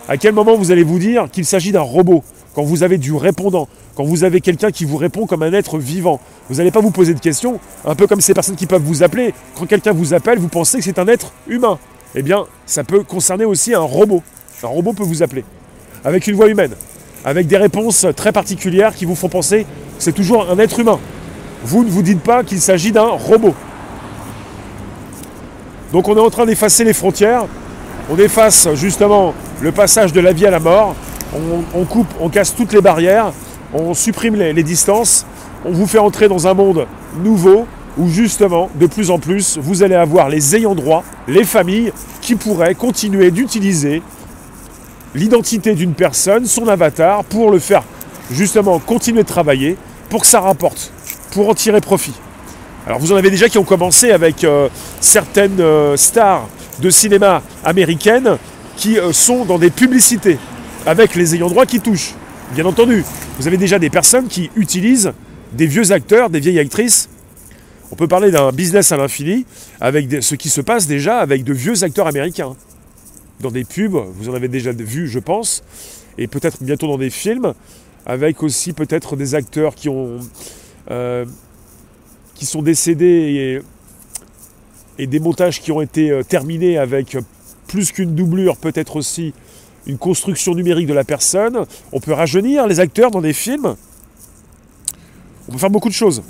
à 0.09 0.17
quel 0.17 0.33
moment 0.33 0.57
vous 0.57 0.71
allez 0.71 0.85
vous 0.85 0.99
dire 0.99 1.29
qu'il 1.31 1.45
s'agit 1.45 1.71
d'un 1.71 1.83
robot 1.83 2.25
Quand 2.55 2.63
vous 2.63 2.83
avez 2.83 2.97
du 2.97 3.13
répondant, 3.13 3.69
quand 3.95 4.05
vous 4.05 4.25
avez 4.25 4.41
quelqu'un 4.41 4.71
qui 4.71 4.87
vous 4.87 4.97
répond 4.97 5.27
comme 5.27 5.43
un 5.43 5.53
être 5.53 5.79
vivant, 5.79 6.19
vous 6.49 6.57
n'allez 6.57 6.71
pas 6.71 6.81
vous 6.81 6.91
poser 6.91 7.13
de 7.13 7.21
questions, 7.21 7.61
un 7.85 7.95
peu 7.95 8.07
comme 8.07 8.23
ces 8.23 8.33
personnes 8.33 8.57
qui 8.57 8.67
peuvent 8.67 8.83
vous 8.83 9.03
appeler. 9.03 9.35
Quand 9.55 9.67
quelqu'un 9.67 9.93
vous 9.93 10.15
appelle, 10.15 10.39
vous 10.39 10.49
pensez 10.49 10.79
que 10.79 10.85
c'est 10.85 10.99
un 10.99 11.09
être 11.09 11.33
humain. 11.47 11.79
Eh 12.15 12.23
bien, 12.23 12.47
ça 12.65 12.85
peut 12.85 13.03
concerner 13.03 13.45
aussi 13.45 13.75
un 13.75 13.81
robot. 13.81 14.23
Un 14.63 14.69
robot 14.69 14.95
peut 14.95 15.03
vous 15.03 15.23
appeler, 15.23 15.45
avec 16.05 16.27
une 16.27 16.37
voix 16.37 16.49
humaine, 16.49 16.73
avec 17.25 17.47
des 17.47 17.59
réponses 17.59 18.07
très 18.17 18.33
particulières 18.33 18.95
qui 18.95 19.05
vous 19.05 19.15
font 19.15 19.29
penser 19.29 19.65
que 19.65 19.69
c'est 19.99 20.13
toujours 20.13 20.51
un 20.51 20.59
être 20.59 20.81
humain. 20.81 20.99
Vous 21.65 21.85
ne 21.85 21.91
vous 21.91 22.03
dites 22.03 22.23
pas 22.23 22.45
qu'il 22.45 22.61
s'agit 22.61 22.93
d'un 22.93 23.09
robot. 23.09 23.55
Donc 25.93 26.09
on 26.09 26.17
est 26.17 26.21
en 26.21 26.31
train 26.31 26.47
d'effacer 26.47 26.85
les 26.85 26.93
frontières, 26.95 27.47
on 28.09 28.17
efface 28.19 28.69
justement 28.75 29.35
le 29.61 29.73
passage 29.73 30.13
de 30.13 30.21
la 30.21 30.33
vie 30.33 30.47
à 30.47 30.51
la 30.51 30.61
mort, 30.61 30.95
on, 31.75 31.85
coupe, 31.85 32.09
on 32.21 32.29
casse 32.29 32.55
toutes 32.55 32.73
les 32.73 32.81
barrières, 32.81 33.33
on 33.75 33.93
supprime 33.95 34.35
les, 34.35 34.63
distances, 34.63 35.27
on 35.65 35.73
vous 35.73 35.87
fait 35.87 35.99
entrer 35.99 36.29
dans 36.29 36.47
un 36.47 36.55
monde 36.55 36.87
nouveau 37.23 37.67
où 37.99 38.09
justement, 38.09 38.71
de 38.77 38.87
plus 38.87 39.11
en 39.11 39.19
plus, 39.19 39.59
vous 39.61 39.83
allez 39.83 39.95
avoir 39.95 40.29
les 40.29 40.57
ayants 40.57 40.75
droit, 40.75 41.05
les 41.27 41.45
familles, 41.45 41.93
qui 42.21 42.37
pourraient 42.37 42.75
continuer 42.75 43.31
d'utiliser 43.31 44.03
l'identité 45.15 45.75
d'une 45.75 45.95
personne, 45.95 46.47
son 46.47 46.69
avatar, 46.69 47.25
pour 47.25 47.51
le 47.51 47.59
faire 47.59 47.83
justement 48.31 48.79
continuer 48.79 49.23
de 49.23 49.29
travailler, 49.29 49.77
pour 50.11 50.21
que 50.21 50.27
ça 50.27 50.41
rapporte, 50.41 50.93
pour 51.33 51.49
en 51.49 51.55
tirer 51.55 51.81
profit. 51.81 52.15
Alors 52.87 53.01
vous 53.01 53.13
en 53.13 53.17
avez 53.17 53.31
déjà 53.31 53.49
qui 53.49 53.59
ont 53.59 53.65
commencé 53.65 54.13
avec 54.13 54.45
euh, 54.45 54.69
certaines 55.01 55.61
euh, 55.61 55.97
stars 55.97 56.49
de 56.81 56.91
cinéma 56.91 57.43
américaines 57.65 58.39
qui 58.77 58.99
euh, 58.99 59.13
sont 59.13 59.45
dans 59.45 59.59
des 59.59 59.71
publicités 59.71 60.39
avec 60.87 61.15
les 61.15 61.35
ayants 61.35 61.49
droit 61.49 61.67
qui 61.67 61.81
touchent. 61.81 62.15
Bien 62.55 62.65
entendu, 62.65 63.05
vous 63.39 63.47
avez 63.47 63.57
déjà 63.57 63.79
des 63.79 63.91
personnes 63.91 64.29
qui 64.29 64.51
utilisent 64.57 65.13
des 65.53 65.67
vieux 65.67 65.93
acteurs, 65.93 66.31
des 66.31 66.41
vieilles 66.41 66.59
actrices. 66.59 67.09
On 67.91 67.97
peut 67.97 68.09
parler 68.09 68.31
d'un 68.31 68.53
business 68.53 68.93
à 68.93 68.97
l'infini 68.97 69.47
avec 69.81 70.23
ce 70.23 70.35
qui 70.35 70.49
se 70.49 70.61
passe 70.61 70.87
déjà 70.87 71.19
avec 71.19 71.45
de 71.45 71.53
vieux 71.53 71.85
acteurs 71.85 72.07
américains 72.07 72.55
dans 73.41 73.51
des 73.51 73.65
pubs, 73.65 73.95
vous 73.95 74.29
en 74.29 74.35
avez 74.35 74.49
déjà 74.49 74.73
vu, 74.73 75.09
je 75.09 75.19
pense, 75.19 75.63
et 76.17 76.27
peut-être 76.27 76.63
bientôt 76.63 76.89
dans 76.89 76.99
des 76.99 77.11
films, 77.11 77.55
avec 78.05 78.43
aussi 78.43 78.73
peut-être 78.73 79.17
des 79.17 79.35
acteurs 79.35 79.75
qui 79.75 79.89
ont 79.89 80.19
euh, 80.91 81.25
qui 82.35 82.47
sont 82.47 82.63
décédés 82.63 83.07
et 83.07 83.63
des 85.07 85.21
montages 85.21 85.61
qui 85.61 85.73
ont 85.73 85.81
été 85.81 86.11
euh, 86.11 86.23
terminés 86.23 86.79
avec 86.79 87.17
plus 87.67 87.93
qu'une 87.93 88.15
doublure, 88.15 88.57
peut-être 88.57 88.97
aussi 88.97 89.33
une 89.87 89.99
construction 89.99 90.55
numérique 90.55 90.87
de 90.87 90.95
la 90.95 91.05
personne. 91.05 91.65
On 91.93 92.01
peut 92.01 92.13
rajeunir 92.13 92.67
les 92.67 92.81
acteurs 92.81 93.11
dans 93.11 93.21
des 93.21 93.33
films. 93.33 93.77
On 95.49 95.53
peut 95.53 95.59
faire 95.59 95.71
beaucoup 95.71 95.89
de 95.89 95.95
choses. 95.95 96.23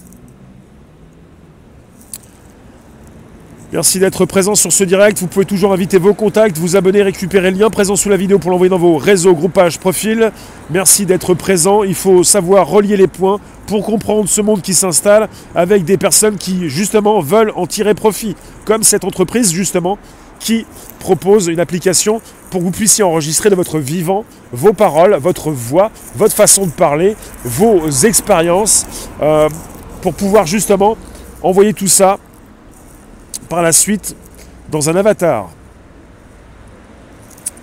Merci 3.71 3.99
d'être 3.99 4.25
présent 4.25 4.55
sur 4.55 4.73
ce 4.73 4.83
direct. 4.83 5.19
Vous 5.19 5.27
pouvez 5.27 5.45
toujours 5.45 5.75
inviter 5.75 5.99
vos 5.99 6.15
contacts, 6.15 6.57
vous 6.57 6.77
abonner, 6.77 7.03
récupérer 7.03 7.51
le 7.51 7.59
lien 7.59 7.69
présent 7.69 7.97
sous 7.97 8.09
la 8.09 8.17
vidéo 8.17 8.39
pour 8.39 8.51
l'envoyer 8.51 8.71
dans 8.71 8.79
vos 8.79 8.97
réseaux, 8.97 9.35
groupages, 9.35 9.79
profils. 9.79 10.33
Merci 10.71 11.05
d'être 11.05 11.35
présent. 11.35 11.83
Il 11.83 11.95
faut 11.95 12.25
savoir 12.25 12.67
relier 12.67 12.97
les 12.97 13.09
points 13.09 13.39
pour 13.67 13.85
comprendre 13.85 14.27
ce 14.27 14.41
monde 14.41 14.63
qui 14.63 14.73
s'installe 14.73 15.29
avec 15.55 15.85
des 15.85 15.99
personnes 15.99 16.39
qui 16.39 16.71
justement 16.71 17.21
veulent 17.21 17.53
en 17.57 17.67
tirer 17.67 17.93
profit, 17.93 18.37
comme 18.65 18.83
cette 18.83 19.05
entreprise 19.05 19.53
justement 19.53 19.99
qui 20.41 20.65
propose 20.99 21.49
une 21.49 21.61
application 21.61 22.23
pour 22.49 22.61
que 22.61 22.65
vous 22.65 22.71
puissiez 22.71 23.05
enregistrer 23.05 23.51
de 23.51 23.55
votre 23.55 23.79
vivant 23.79 24.25
vos 24.51 24.73
paroles, 24.73 25.15
votre 25.17 25.51
voix, 25.51 25.91
votre 26.17 26.35
façon 26.35 26.65
de 26.65 26.73
parler, 26.73 27.17
vos 27.45 27.87
expériences, 27.91 28.87
euh, 29.21 29.51
pour 30.01 30.15
pouvoir 30.15 30.47
justement 30.47 30.97
envoyer 31.43 31.75
tout 31.75 31.87
ça 31.87 32.19
par 33.49 33.63
la 33.63 33.73
suite 33.73 34.15
dans 34.71 34.91
un 34.91 34.97
avatar. 34.97 35.49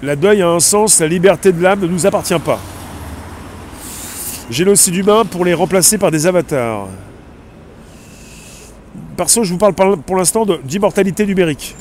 La 0.04 0.16
deuil 0.16 0.42
a 0.42 0.50
un 0.50 0.60
sens, 0.60 1.00
la 1.00 1.08
liberté 1.08 1.52
de 1.52 1.62
l'âme 1.62 1.82
ne 1.82 1.88
nous 1.88 2.06
appartient 2.06 2.40
pas. 2.40 2.60
Génocide 4.50 4.96
humain 4.96 5.26
pour 5.26 5.46
les 5.46 5.54
remplacer 5.54 5.98
par 5.98 6.12
des 6.12 6.28
avatars. 6.28 6.88
Perso, 9.18 9.44
je 9.44 9.54
vous 9.54 9.58
parle 9.58 9.74
pour 9.74 10.18
l'instant 10.18 10.46
d'immortalité 10.64 11.26
numérique. 11.26 11.76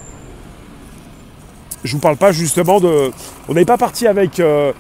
Je 1.83 1.93
vous 1.93 1.99
parle 1.99 2.17
pas 2.17 2.33
justement 2.33 2.81
de. 2.81 3.11
On 3.49 3.55
n'est 3.55 3.67
pas 3.67 3.77
parti 3.77 4.07
avec 4.07 4.41
euh, 4.41 4.73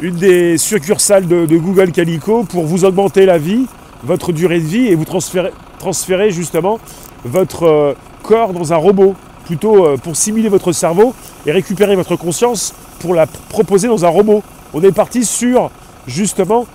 une 0.00 0.16
des 0.16 0.58
succursales 0.58 1.26
de, 1.26 1.46
Google 1.56 1.92
Calico 1.92 2.44
pour 2.44 2.66
vous 2.66 2.84
augmenter 2.84 3.24
la 3.24 3.38
vie, 3.38 3.66
votre 4.02 4.32
durée 4.32 4.60
de 4.60 4.66
vie 4.66 4.88
et 4.88 4.94
vous 4.94 5.06
transférer, 5.06 5.52
transférer 5.78 6.30
justement 6.30 6.78
votre 7.24 7.62
euh, 7.62 7.94
dans 8.30 8.72
un 8.72 8.76
robot, 8.76 9.14
plutôt 9.44 9.84
euh, 9.84 9.96
pour 9.96 10.16
simuler 10.16 10.48
votre 10.48 10.72
cerveau 10.72 11.14
et 11.46 11.52
récupérer 11.52 11.96
votre 11.96 12.16
conscience 12.16 12.72
pour 13.00 13.14
la 13.14 13.26
proposer 13.26 13.88
dans 13.88 14.04
un 14.04 14.08
robot. 14.08 14.42
On 14.72 14.82
est 14.82 14.92
parti 14.92 15.24
sur 15.24 15.70
justement 16.06 16.66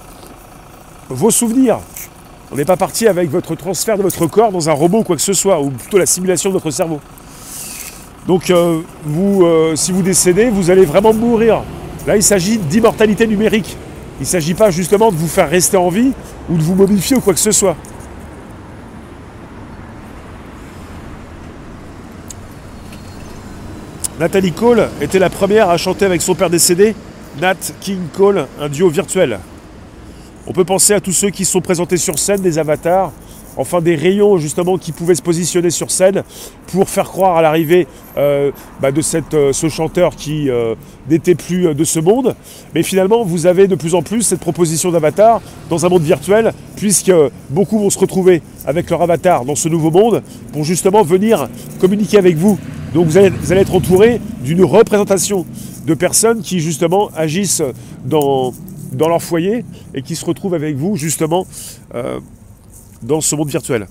vos 1.09 1.31
souvenirs. 1.31 1.79
On 2.51 2.55
n'est 2.55 2.65
pas 2.65 2.75
parti 2.75 3.07
avec 3.07 3.29
votre 3.29 3.55
transfert 3.55 3.97
de 3.97 4.03
votre 4.03 4.27
corps 4.27 4.51
dans 4.51 4.69
un 4.69 4.73
robot 4.73 4.99
ou 4.99 5.03
quoi 5.03 5.15
que 5.15 5.21
ce 5.21 5.33
soit, 5.33 5.61
ou 5.61 5.69
plutôt 5.69 5.97
la 5.97 6.05
simulation 6.05 6.49
de 6.49 6.55
votre 6.55 6.71
cerveau. 6.71 6.99
Donc 8.27 8.49
euh, 8.49 8.81
vous, 9.05 9.45
euh, 9.45 9.75
si 9.75 9.91
vous 9.91 10.01
décédez, 10.01 10.49
vous 10.49 10.69
allez 10.69 10.85
vraiment 10.85 11.13
mourir. 11.13 11.63
Là, 12.05 12.17
il 12.17 12.23
s'agit 12.23 12.57
d'immortalité 12.57 13.27
numérique. 13.27 13.77
Il 14.19 14.23
ne 14.23 14.27
s'agit 14.27 14.53
pas 14.53 14.71
justement 14.71 15.11
de 15.11 15.17
vous 15.17 15.27
faire 15.27 15.49
rester 15.49 15.77
en 15.77 15.89
vie 15.89 16.11
ou 16.49 16.57
de 16.57 16.61
vous 16.61 16.75
modifier 16.75 17.17
ou 17.17 17.21
quoi 17.21 17.33
que 17.33 17.39
ce 17.39 17.51
soit. 17.51 17.75
Nathalie 24.17 24.53
Cole 24.53 24.87
était 25.01 25.19
la 25.19 25.29
première 25.29 25.69
à 25.69 25.75
chanter 25.75 26.05
avec 26.05 26.21
son 26.21 26.35
père 26.35 26.49
décédé, 26.49 26.95
Nat 27.41 27.55
King 27.81 27.99
Cole, 28.15 28.47
un 28.61 28.69
duo 28.69 28.87
virtuel. 28.87 29.39
On 30.47 30.53
peut 30.53 30.63
penser 30.63 30.93
à 30.93 31.01
tous 31.01 31.11
ceux 31.11 31.31
qui 31.31 31.43
sont 31.43 31.59
présentés 31.59 31.97
sur 31.97 32.17
scène, 32.17 32.39
des 32.39 32.57
avatars, 32.57 33.11
enfin 33.57 33.81
des 33.81 33.95
rayons 33.95 34.37
justement 34.37 34.77
qui 34.77 34.93
pouvaient 34.93 35.15
se 35.15 35.21
positionner 35.21 35.69
sur 35.69 35.91
scène 35.91 36.23
pour 36.67 36.87
faire 36.87 37.09
croire 37.09 37.35
à 37.35 37.41
l'arrivée 37.41 37.87
euh, 38.15 38.51
bah, 38.79 38.93
de 38.93 39.01
euh, 39.33 39.51
ce 39.51 39.67
chanteur 39.67 40.15
qui 40.15 40.49
euh, 40.49 40.75
n'était 41.09 41.35
plus 41.35 41.75
de 41.75 41.83
ce 41.83 41.99
monde. 41.99 42.35
Mais 42.73 42.83
finalement, 42.83 43.25
vous 43.25 43.47
avez 43.47 43.67
de 43.67 43.75
plus 43.75 43.95
en 43.95 44.01
plus 44.01 44.21
cette 44.21 44.39
proposition 44.39 44.91
d'avatar 44.91 45.41
dans 45.69 45.85
un 45.85 45.89
monde 45.89 46.03
virtuel, 46.03 46.53
puisque 46.77 47.11
beaucoup 47.49 47.79
vont 47.79 47.89
se 47.89 47.99
retrouver 47.99 48.41
avec 48.65 48.89
leur 48.89 49.01
avatar 49.01 49.43
dans 49.43 49.55
ce 49.55 49.67
nouveau 49.67 49.91
monde 49.91 50.23
pour 50.53 50.63
justement 50.63 51.03
venir 51.03 51.49
communiquer 51.81 52.17
avec 52.17 52.37
vous 52.37 52.57
donc 52.95 53.07
vous 53.07 53.17
allez, 53.17 53.59
être 53.59 53.75
entouré 53.75 54.21
d'une 54.41 54.63
représentation 54.63 55.45
de 55.85 55.93
personnes 55.93 56.41
qui 56.41 56.61
justement 56.61 57.09
agissent 57.13 57.61
dans, 58.05 58.53
leur 58.97 59.21
foyer 59.21 59.65
et 59.93 60.01
qui 60.01 60.15
se 60.15 60.23
retrouvent 60.23 60.53
avec 60.53 60.77
vous 60.77 60.95
justement 60.95 61.45
euh, 61.93 62.21
dans 63.03 63.19
ce 63.19 63.35
monde 63.35 63.49
virtuel. 63.49 63.87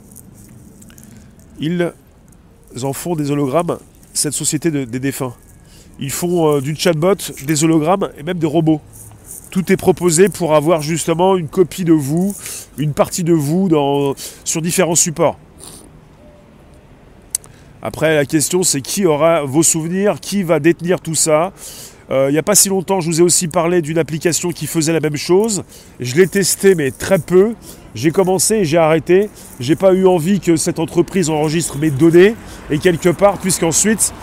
Ils 1.61 1.93
en 2.83 2.95
font 2.95 3.14
des 3.14 3.31
hologrammes, 3.31 3.77
cette 4.14 4.33
société 4.33 4.71
des 4.71 5.01
défunts. 5.01 5.35
Ils 6.01 6.11
font 6.11 6.57
euh, 6.57 6.61
du 6.62 6.75
chatbot, 6.75 7.17
des 7.47 7.62
hologrammes 7.62 8.09
et 8.17 8.23
même 8.23 8.38
des 8.38 8.47
robots. 8.47 8.81
Tout 9.51 9.71
est 9.71 9.77
proposé 9.77 10.31
pour 10.31 10.55
avoir 10.55 10.81
justement 10.81 11.37
une 11.37 11.49
copie 11.49 11.85
de 11.85 11.93
vous, 11.93 12.35
une 12.79 12.95
partie 12.95 13.23
de 13.23 13.35
vous 13.35 13.69
sur 14.45 14.62
différents 14.62 14.95
supports. 14.95 15.38
Après, 17.87 18.14
la 18.14 18.25
question, 18.25 18.62
c'est 18.62 18.81
qui 18.81 19.05
aura 19.05 19.42
vos 19.44 19.62
souvenirs, 19.62 20.18
qui 20.18 20.42
va 20.42 20.59
détenir 20.59 21.03
tout 21.03 21.14
ça. 21.14 21.53
Euh, 22.11 22.29
il 22.31 22.33
n'y 22.33 22.38
a 22.38 22.42
pas 22.42 22.55
si 22.55 22.70
longtemps, 22.70 23.01
je 23.01 23.09
vous 23.09 23.20
ai 23.20 23.23
aussi 23.23 23.47
parlé 23.47 23.83
d'une 23.83 23.99
application 23.99 24.53
qui 24.53 24.66
faisait 24.66 24.94
la 24.94 25.01
même 25.01 25.18
chose. 25.18 25.64
Je 26.01 26.14
l'ai 26.14 26.27
testé, 26.27 26.75
mais 26.75 26.92
très 26.92 27.18
peu. 27.18 27.53
J'ai 27.94 28.11
commencé 28.11 28.55
et 28.55 28.64
j'ai 28.64 28.79
arrêté. 28.79 29.29
J'ai 29.61 29.77
pas 29.77 29.92
eu 29.92 30.07
envie 30.07 30.40
que 30.40 30.57
cette 30.57 30.79
entreprise 30.79 31.29
enregistre 31.29 31.77
mes 31.77 31.90
données. 31.90 32.35
Et 32.70 32.79
quelque 32.79 33.11
part, 33.11 33.37
puisqu'ensuite, 33.37 34.14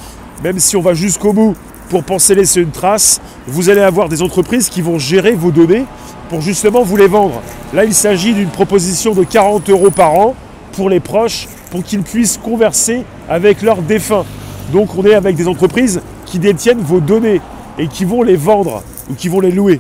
même 0.44 0.58
si 0.58 0.76
on 0.76 0.82
va 0.82 0.96
jusqu'au 0.96 1.32
bout 1.32 1.56
pour 1.90 2.04
penser 2.04 2.34
laisser 2.34 2.62
une 2.62 2.72
trace, 2.72 3.22
vous 3.46 3.70
allez 3.70 3.82
avoir 3.82 4.10
des 4.10 4.24
entreprises 4.24 4.70
qui 4.70 4.82
vont 4.82 4.98
gérer 4.98 5.34
vos 5.34 5.52
données 5.52 5.86
pour 6.30 6.42
justement 6.42 6.82
vous 6.82 6.98
les 6.98 7.08
vendre. 7.08 7.44
Là, 7.76 7.86
il 7.86 7.94
s'agit 7.94 8.34
d'une 8.34 8.50
proposition 8.50 9.14
de 9.14 9.24
40 9.24 9.70
euros 9.70 9.92
par 9.92 10.16
an 10.16 10.36
pour 10.72 10.90
les 10.90 11.00
proches 11.00 11.48
pour 11.70 11.84
qu'ils 11.84 12.02
puissent 12.02 12.38
converser 12.38 13.04
avec 13.32 13.62
leurs 13.62 13.82
défunts. 13.82 14.26
Donc 14.74 14.98
on 14.98 15.06
est 15.06 15.14
avec 15.14 15.38
des 15.38 15.48
entreprises 15.48 16.02
qui 16.26 16.38
détiennent 16.38 16.82
vos 16.82 17.00
données 17.00 17.40
et 17.80 17.88
qui 17.88 18.04
vont 18.04 18.24
les 18.24 18.36
vendre 18.36 18.84
ou 19.10 19.14
qui 19.14 19.30
vont 19.30 19.40
les 19.40 19.52
louer. 19.52 19.80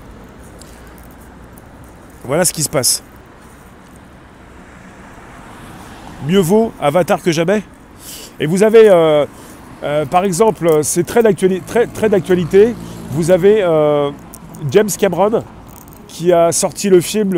Voilà 2.23 2.45
ce 2.45 2.53
qui 2.53 2.63
se 2.63 2.69
passe. 2.69 3.03
Mieux 6.25 6.39
vaut 6.39 6.71
avatar 6.79 7.21
que 7.21 7.33
jamais. 7.33 7.61
Et 8.39 8.45
vous 8.45 8.63
avez, 8.63 8.89
euh, 8.89 9.25
euh, 9.83 10.05
par 10.05 10.23
exemple, 10.23 10.79
c'est 10.83 11.03
très 11.03 11.21
d'actualité, 11.21 12.73
vous 13.11 13.31
avez 13.31 13.61
euh, 13.61 14.11
James 14.69 14.89
Cameron 14.97 15.43
qui 16.07 16.31
a 16.31 16.53
sorti 16.53 16.89
le 16.89 17.01
film 17.01 17.33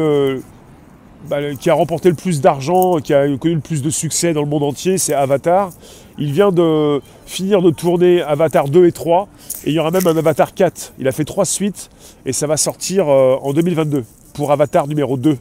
bah, 1.30 1.38
qui 1.58 1.70
a 1.70 1.74
remporté 1.74 2.10
le 2.10 2.16
plus 2.16 2.42
d'argent, 2.42 2.98
qui 2.98 3.14
a 3.14 3.26
connu 3.38 3.56
le 3.56 3.62
plus 3.62 3.82
de 3.82 3.90
succès 3.90 4.34
dans 4.34 4.42
le 4.42 4.48
monde 4.48 4.64
entier, 4.64 4.98
c'est 4.98 5.14
Avatar. 5.14 5.72
Il 6.18 6.32
vient 6.32 6.52
de 6.52 7.02
finir 7.26 7.62
de 7.62 7.72
tourner 7.72 8.22
Avatar 8.22 8.70
2 8.70 8.86
et 8.86 8.92
3, 8.92 9.28
et 9.66 9.70
il 9.70 9.74
y 9.74 9.80
aura 9.80 9.92
même 9.92 10.06
un 10.06 10.16
Avatar 10.18 10.54
4. 10.54 10.94
Il 11.00 11.08
a 11.08 11.12
fait 11.12 11.26
trois 11.26 11.46
suites, 11.46 11.90
et 12.26 12.34
ça 12.34 12.48
va 12.48 12.58
sortir 12.58 13.10
euh, 13.10 13.36
en 13.42 13.54
2022 13.54 14.04
pour 14.34 14.52
Avatar 14.52 14.88
numéro 14.88 15.18
2. 15.18 15.38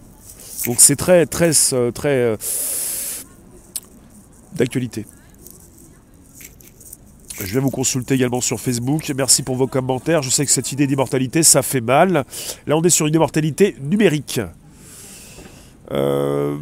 Donc 0.67 0.77
c'est 0.79 0.97
très, 0.97 1.27
très, 1.27 1.51
euh, 1.73 1.91
très 1.91 2.17
euh, 2.17 2.37
d'actualité. 4.55 5.07
Je 7.41 7.55
vais 7.55 7.61
vous 7.61 7.71
consulter 7.71 8.15
également 8.15 8.41
sur 8.41 8.61
Facebook. 8.61 9.11
Merci 9.17 9.43
pour 9.43 9.57
vos 9.57 9.67
commentaires. 9.67 10.23
Je 10.23 10.31
sais 10.31 10.45
que 10.45 10.53
cette 10.53 10.71
idée 10.71 10.87
d'immortalité, 10.87 11.43
ça 11.43 11.63
fait 11.63 11.81
mal. 11.81 12.25
Là, 12.67 12.77
on 12.77 12.83
est 12.83 12.91
sur 12.91 13.07
une 13.07 13.15
immortalité 13.15 13.75
numérique. 13.81 14.41
Euh, 15.91 16.57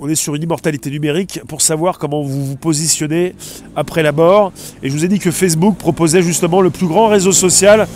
on 0.00 0.08
est 0.08 0.14
sur 0.14 0.34
une 0.34 0.42
immortalité 0.42 0.90
numérique 0.90 1.40
pour 1.46 1.62
savoir 1.62 1.98
comment 1.98 2.22
vous 2.22 2.44
vous 2.44 2.56
positionnez 2.56 3.34
après 3.76 4.02
la 4.02 4.12
mort. 4.12 4.52
Et 4.82 4.90
je 4.90 4.94
vous 4.94 5.04
ai 5.04 5.08
dit 5.08 5.18
que 5.18 5.30
Facebook 5.30 5.76
proposait 5.76 6.22
justement 6.22 6.60
le 6.60 6.70
plus 6.70 6.86
grand 6.86 7.08
réseau 7.08 7.32
social 7.32 7.86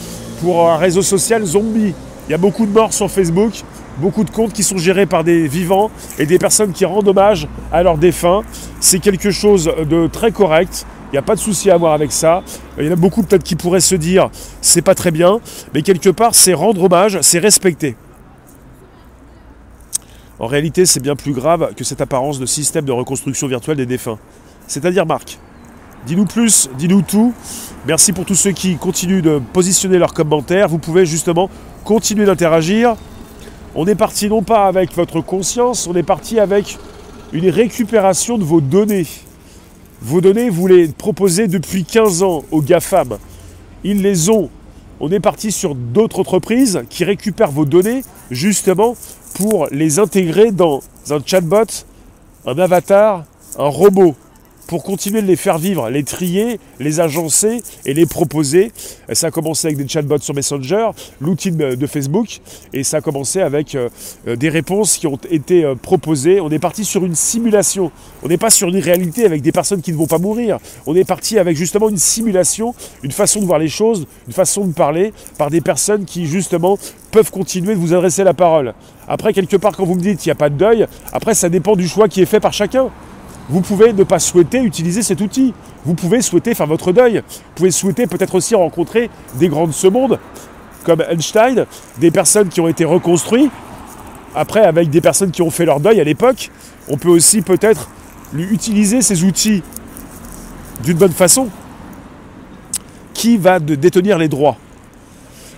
pour 0.41 0.71
un 0.71 0.77
réseau 0.77 1.03
social 1.03 1.45
zombie. 1.45 1.95
Il 2.29 2.31
y 2.31 2.35
a 2.35 2.39
beaucoup 2.39 2.67
de 2.67 2.71
morts 2.71 2.93
sur 2.93 3.11
Facebook, 3.11 3.53
beaucoup 3.99 4.23
de 4.23 4.31
comptes 4.31 4.53
qui 4.53 4.63
sont 4.63 4.79
gérés 4.79 5.07
par 5.07 5.25
des 5.25 5.49
vivants 5.49 5.91
et 6.19 6.27
des 6.27 6.39
personnes 6.39 6.73
qui 6.73 6.85
rendent 6.85 7.09
hommage 7.09 7.49
à 7.73 7.83
leurs 7.83 7.99
défunts. 7.99 8.43
C'est 8.81 9.01
quelque 9.01 9.31
chose 9.31 9.71
de 9.89 10.07
très 10.07 10.31
correct. 10.31 10.87
Il 11.11 11.15
n'y 11.15 11.19
a 11.19 11.23
pas 11.23 11.35
de 11.35 11.41
souci 11.41 11.71
à 11.71 11.75
avoir 11.75 11.95
avec 11.95 12.13
ça. 12.13 12.43
Il 12.79 12.85
y 12.85 12.89
en 12.89 12.93
a 12.93 12.97
beaucoup 12.97 13.23
peut-être 13.23 13.43
qui 13.43 13.57
pourraient 13.57 13.81
se 13.81 13.95
dire 13.95 14.31
c'est 14.61 14.83
pas 14.83 14.95
très 14.95 15.11
bien, 15.11 15.41
mais 15.75 15.83
quelque 15.83 16.11
part 16.11 16.35
c'est 16.35 16.55
rendre 16.55 16.85
hommage, 16.85 17.19
c'est 17.23 17.39
respecter. 17.39 17.97
En 20.41 20.47
réalité, 20.47 20.87
c'est 20.87 21.01
bien 21.01 21.17
plus 21.17 21.33
grave 21.33 21.75
que 21.75 21.83
cette 21.83 22.01
apparence 22.01 22.39
de 22.39 22.47
système 22.47 22.85
de 22.85 22.93
reconstruction 22.93 23.49
virtuelle 23.49 23.77
des 23.77 23.87
défunts. 23.87 24.19
C'est-à-dire, 24.69 25.05
Marc, 25.05 25.39
dis-nous 26.07 26.27
plus, 26.27 26.71
dis-nous 26.79 27.03
tout. 27.03 27.35
Merci 27.87 28.13
pour 28.13 28.25
tous 28.25 28.37
ceux 28.37 28.53
qui 28.53 28.77
continuent 28.77 29.23
de 29.23 29.41
positionner 29.53 29.99
leurs 29.99 30.15
commentaires. 30.15 30.69
Vous 30.69 30.79
pouvez 30.79 31.07
justement 31.07 31.51
continuer 31.85 32.25
d'interagir. 32.25 32.95
On 33.75 33.87
est 33.87 33.97
parti 33.97 34.29
non 34.29 34.43
pas 34.43 34.67
avec 34.67 34.95
votre 34.95 35.21
conscience, 35.21 35.87
on 35.87 35.95
est 35.95 36.03
parti 36.03 36.39
avec 36.39 36.79
une 37.33 37.49
récupération 37.49 38.39
de 38.39 38.45
vos 38.45 38.61
données. 38.61 39.07
Vos 40.01 40.21
données, 40.21 40.49
vous 40.51 40.69
les 40.69 40.89
proposez 40.89 41.49
depuis 41.49 41.85
15 41.85 42.23
ans 42.23 42.45
aux 42.51 42.63
GAFAM. 42.63 43.19
Ils 43.83 44.03
les 44.03 44.31
ont. 44.31 44.51
On 45.01 45.11
est 45.11 45.21
parti 45.21 45.53
sur 45.53 45.75
d'autres 45.75 46.21
entreprises 46.21 46.83
qui 46.89 47.05
récupèrent 47.05 47.51
vos 47.51 47.65
données 47.65 48.03
justement 48.31 48.97
pour 49.39 49.69
les 49.71 50.01
intégrer 50.01 50.51
dans 50.51 50.81
un 51.11 51.21
chatbot, 51.25 51.85
un 52.45 52.59
avatar, 52.59 53.25
un 53.57 53.69
robot 53.69 54.17
pour 54.69 54.85
continuer 54.85 55.23
de 55.23 55.27
les 55.27 55.37
faire 55.37 55.59
vivre, 55.59 55.89
les 55.89 56.05
trier, 56.05 56.61
les 56.79 57.01
agencer 57.01 57.63
et 57.87 57.95
les 57.95 58.05
proposer. 58.05 58.71
ça 59.13 59.29
a 59.29 59.31
commencé 59.31 59.67
avec 59.67 59.79
des 59.79 59.89
chatbots 59.89 60.19
sur 60.19 60.35
Messenger, 60.35 60.91
l'outil 61.21 61.51
de 61.51 61.87
Facebook, 61.87 62.41
et 62.75 62.85
ça 62.85 62.99
a 62.99 63.01
commencé 63.01 63.41
avec 63.41 63.75
euh, 63.75 63.89
euh, 64.29 64.37
des 64.37 64.51
réponses 64.51 64.99
qui 64.99 65.07
ont 65.07 65.19
été 65.31 65.65
euh, 65.65 65.75
proposées. 65.75 66.41
On 66.41 66.51
est 66.51 66.59
parti 66.59 66.85
sur 66.85 67.05
une 67.05 67.15
simulation. 67.15 67.91
On 68.23 68.29
n'est 68.29 68.37
pas 68.37 68.51
sur 68.51 68.69
une 68.69 68.79
réalité 68.79 69.25
avec 69.25 69.41
des 69.41 69.53
personnes 69.53 69.81
qui 69.81 69.91
ne 69.91 69.97
vont 69.97 70.07
pas 70.07 70.19
mourir. 70.19 70.59
On 70.87 70.95
est 70.95 71.05
parti 71.05 71.39
avec 71.39 71.57
justement 71.57 71.89
une 71.89 71.97
simulation, 71.97 72.75
une 73.03 73.13
façon 73.13 73.41
de 73.41 73.47
voir 73.47 73.59
les 73.59 73.69
choses, 73.69 74.07
une 74.27 74.35
façon 74.35 74.67
de 74.67 74.75
parler 74.75 75.15
par 75.39 75.49
des 75.49 75.63
personnes 75.63 76.05
qui 76.05 76.27
justement 76.27 76.79
peuvent 77.11 77.31
continuer 77.31 77.75
de 77.75 77.81
vous 77.81 77.95
adresser 77.95 78.23
la 78.23 78.35
parole. 78.35 78.75
Après, 79.09 79.33
quelque 79.33 79.57
part, 79.57 79.75
quand 79.75 79.87
vous 79.87 79.95
me 79.95 80.03
dites 80.03 80.21
qu'il 80.21 80.29
n'y 80.29 80.33
a 80.33 80.39
pas 80.39 80.51
de 80.51 80.57
deuil, 80.57 80.87
après, 81.15 81.33
ça 81.33 81.49
dépend 81.49 81.75
du 81.75 81.89
choix 81.89 82.07
qui 82.07 82.21
est 82.21 82.27
fait 82.27 82.41
par 82.41 82.53
chacun. 82.53 82.91
Vous 83.49 83.63
pouvez 83.63 83.93
ne 83.93 84.05
pas 84.05 84.19
souhaiter 84.19 84.63
utiliser 84.63 85.03
cet 85.03 85.21
outil. 85.21 85.55
Vous 85.85 85.95
pouvez 85.95 86.21
souhaiter 86.21 86.55
faire 86.55 86.67
votre 86.67 86.93
deuil. 86.93 87.23
Vous 87.27 87.55
pouvez 87.55 87.71
souhaiter 87.71 88.07
peut-être 88.07 88.35
aussi 88.35 88.55
rencontrer 88.55 89.11
des 89.35 89.49
grands 89.49 89.67
de 89.67 89.73
ce 89.73 89.87
monde, 89.87 90.19
comme 90.85 91.03
Einstein, 91.09 91.67
des 91.99 92.11
personnes 92.11 92.49
qui 92.49 92.61
ont 92.61 92.69
été 92.69 92.85
reconstruites. 92.85 93.51
Après, 94.35 94.61
avec 94.61 94.91
des 94.91 95.01
personnes 95.01 95.31
qui 95.31 95.41
ont 95.43 95.51
fait 95.51 95.65
leur 95.65 95.81
deuil 95.81 96.01
à 96.01 96.05
l'époque, 96.05 96.51
on 96.89 96.99
peut 96.99 97.09
aussi 97.09 97.41
peut-être 97.41 97.89
utiliser 98.37 99.01
ces 99.01 99.25
outils 99.25 99.63
d'une 100.85 100.99
bonne 100.99 101.13
façon. 101.13 101.49
Qui 103.15 103.37
va 103.37 103.59
détenir 103.59 104.19
les 104.19 104.29
droits? 104.29 104.57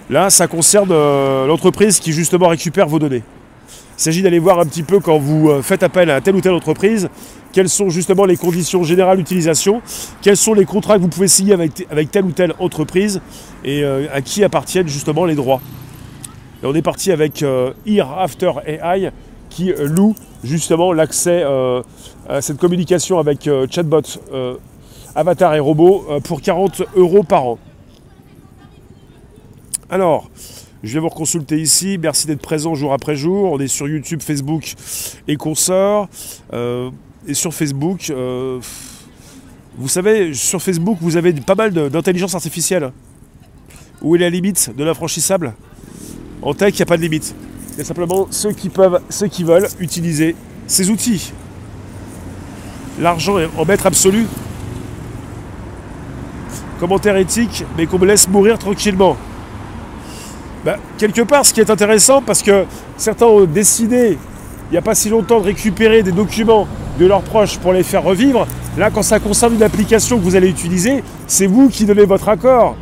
Là, 0.08 0.30
ça 0.30 0.46
concerne 0.46 0.90
euh, 0.92 1.46
l'entreprise 1.46 2.00
qui 2.00 2.12
justement 2.12 2.48
récupère 2.48 2.88
vos 2.88 2.98
données. 2.98 3.22
Il 4.00 4.02
s'agit 4.02 4.22
d'aller 4.22 4.38
voir 4.38 4.58
un 4.58 4.64
petit 4.64 4.82
peu 4.82 4.98
quand 4.98 5.18
vous 5.18 5.50
euh, 5.50 5.60
faites 5.60 5.82
appel 5.82 6.10
à 6.10 6.22
telle 6.22 6.34
ou 6.34 6.40
telle 6.40 6.54
entreprise, 6.54 7.10
quelles 7.52 7.68
sont 7.68 7.90
justement 7.90 8.24
les 8.24 8.38
conditions 8.38 8.82
générales 8.82 9.18
d'utilisation, 9.18 9.82
quels 10.22 10.38
sont 10.38 10.54
les 10.54 10.64
contrats 10.64 10.96
que 10.96 11.02
vous 11.02 11.08
pouvez 11.08 11.28
signer 11.28 11.52
avec, 11.52 12.10
telle 12.10 12.24
ou 12.24 12.32
telle 12.32 12.54
entreprise 12.60 13.20
et 13.62 13.84
euh, 13.84 14.06
à 14.10 14.22
qui 14.22 14.42
appartiennent 14.42 14.88
justement 14.88 15.26
les 15.26 15.34
droits. 15.34 15.60
Et 16.62 16.66
on 16.66 16.74
est 16.74 16.80
parti 16.80 17.12
avec 17.12 17.42
euh, 17.42 17.74
After 18.16 18.52
AI 18.66 19.10
qui 19.50 19.70
euh, 19.70 19.86
loue 19.86 20.14
justement 20.44 20.94
l'accès 20.94 21.44
à 22.26 22.40
cette 22.40 22.56
communication 22.56 23.18
avec 23.18 23.46
chatbot, 23.70 24.00
avatar 25.14 25.54
et 25.54 25.60
robot 25.60 26.06
pour 26.24 26.40
40 26.40 26.84
euros 26.96 27.22
par 27.22 27.44
an. 27.44 27.58
Alors, 29.90 30.30
je 30.82 30.94
vais 30.94 31.00
vous 31.00 31.08
reconsulter 31.08 31.60
ici. 31.60 31.98
Merci 32.00 32.26
d'être 32.26 32.42
présent 32.42 32.74
jour 32.74 32.92
après 32.92 33.16
jour. 33.16 33.52
On 33.52 33.58
est 33.58 33.68
sur 33.68 33.88
YouTube, 33.88 34.22
Facebook 34.22 34.74
et 35.28 35.36
consorts 35.36 36.08
et 37.26 37.34
sur 37.34 37.52
Facebook, 37.52 38.10
euh, 38.10 38.60
vous 39.76 39.88
savez, 39.88 40.34
sur 40.34 40.60
Facebook, 40.60 40.98
vous 41.00 41.16
avez 41.16 41.32
pas 41.32 41.54
mal 41.54 41.72
d'intelligence 41.72 42.34
artificielle. 42.34 42.92
Où 44.02 44.16
est 44.16 44.18
la 44.18 44.30
limite 44.30 44.74
de 44.76 44.84
l'infranchissable? 44.84 45.54
En 46.42 46.54
tech, 46.54 46.74
il 46.74 46.76
n'y 46.76 46.82
a 46.82 46.86
pas 46.86 46.96
de 46.96 47.02
limite. 47.02 47.34
Il 47.72 47.78
y 47.78 47.80
a 47.82 47.84
simplement 47.84 48.26
ceux 48.30 48.52
qui 48.52 48.68
peuvent, 48.68 49.00
ceux 49.10 49.28
qui 49.28 49.44
veulent 49.44 49.68
utiliser 49.78 50.34
ces 50.66 50.90
outils. 50.90 51.32
L'argent 52.98 53.38
est 53.38 53.48
en 53.56 53.64
maître 53.64 53.86
absolu. 53.86 54.26
Commentaire 56.78 57.16
éthique, 57.16 57.64
mais 57.76 57.86
qu'on 57.86 57.98
me 57.98 58.06
laisse 58.06 58.26
mourir 58.28 58.58
tranquillement. 58.58 59.16
Ben, 60.64 60.76
quelque 60.98 61.22
part, 61.22 61.46
ce 61.46 61.54
qui 61.54 61.60
est 61.60 61.70
intéressant, 61.70 62.20
parce 62.20 62.42
que 62.42 62.64
certains 62.96 63.26
ont 63.26 63.44
décidé, 63.44 64.18
il 64.70 64.72
n'y 64.72 64.78
a 64.78 64.82
pas 64.82 64.94
si 64.94 65.08
longtemps, 65.08 65.40
de 65.40 65.46
récupérer 65.46 66.02
des 66.02 66.12
documents 66.12 66.68
de 66.98 67.06
leurs 67.06 67.22
proches 67.22 67.58
pour 67.58 67.72
les 67.72 67.82
faire 67.82 68.02
revivre. 68.02 68.46
Là, 68.76 68.90
quand 68.90 69.02
ça 69.02 69.18
concerne 69.18 69.54
une 69.54 69.62
application 69.62 70.18
que 70.18 70.22
vous 70.22 70.36
allez 70.36 70.50
utiliser, 70.50 71.02
c'est 71.26 71.46
vous 71.46 71.70
qui 71.70 71.86
donnez 71.86 72.04
votre 72.04 72.28
accord 72.28 72.76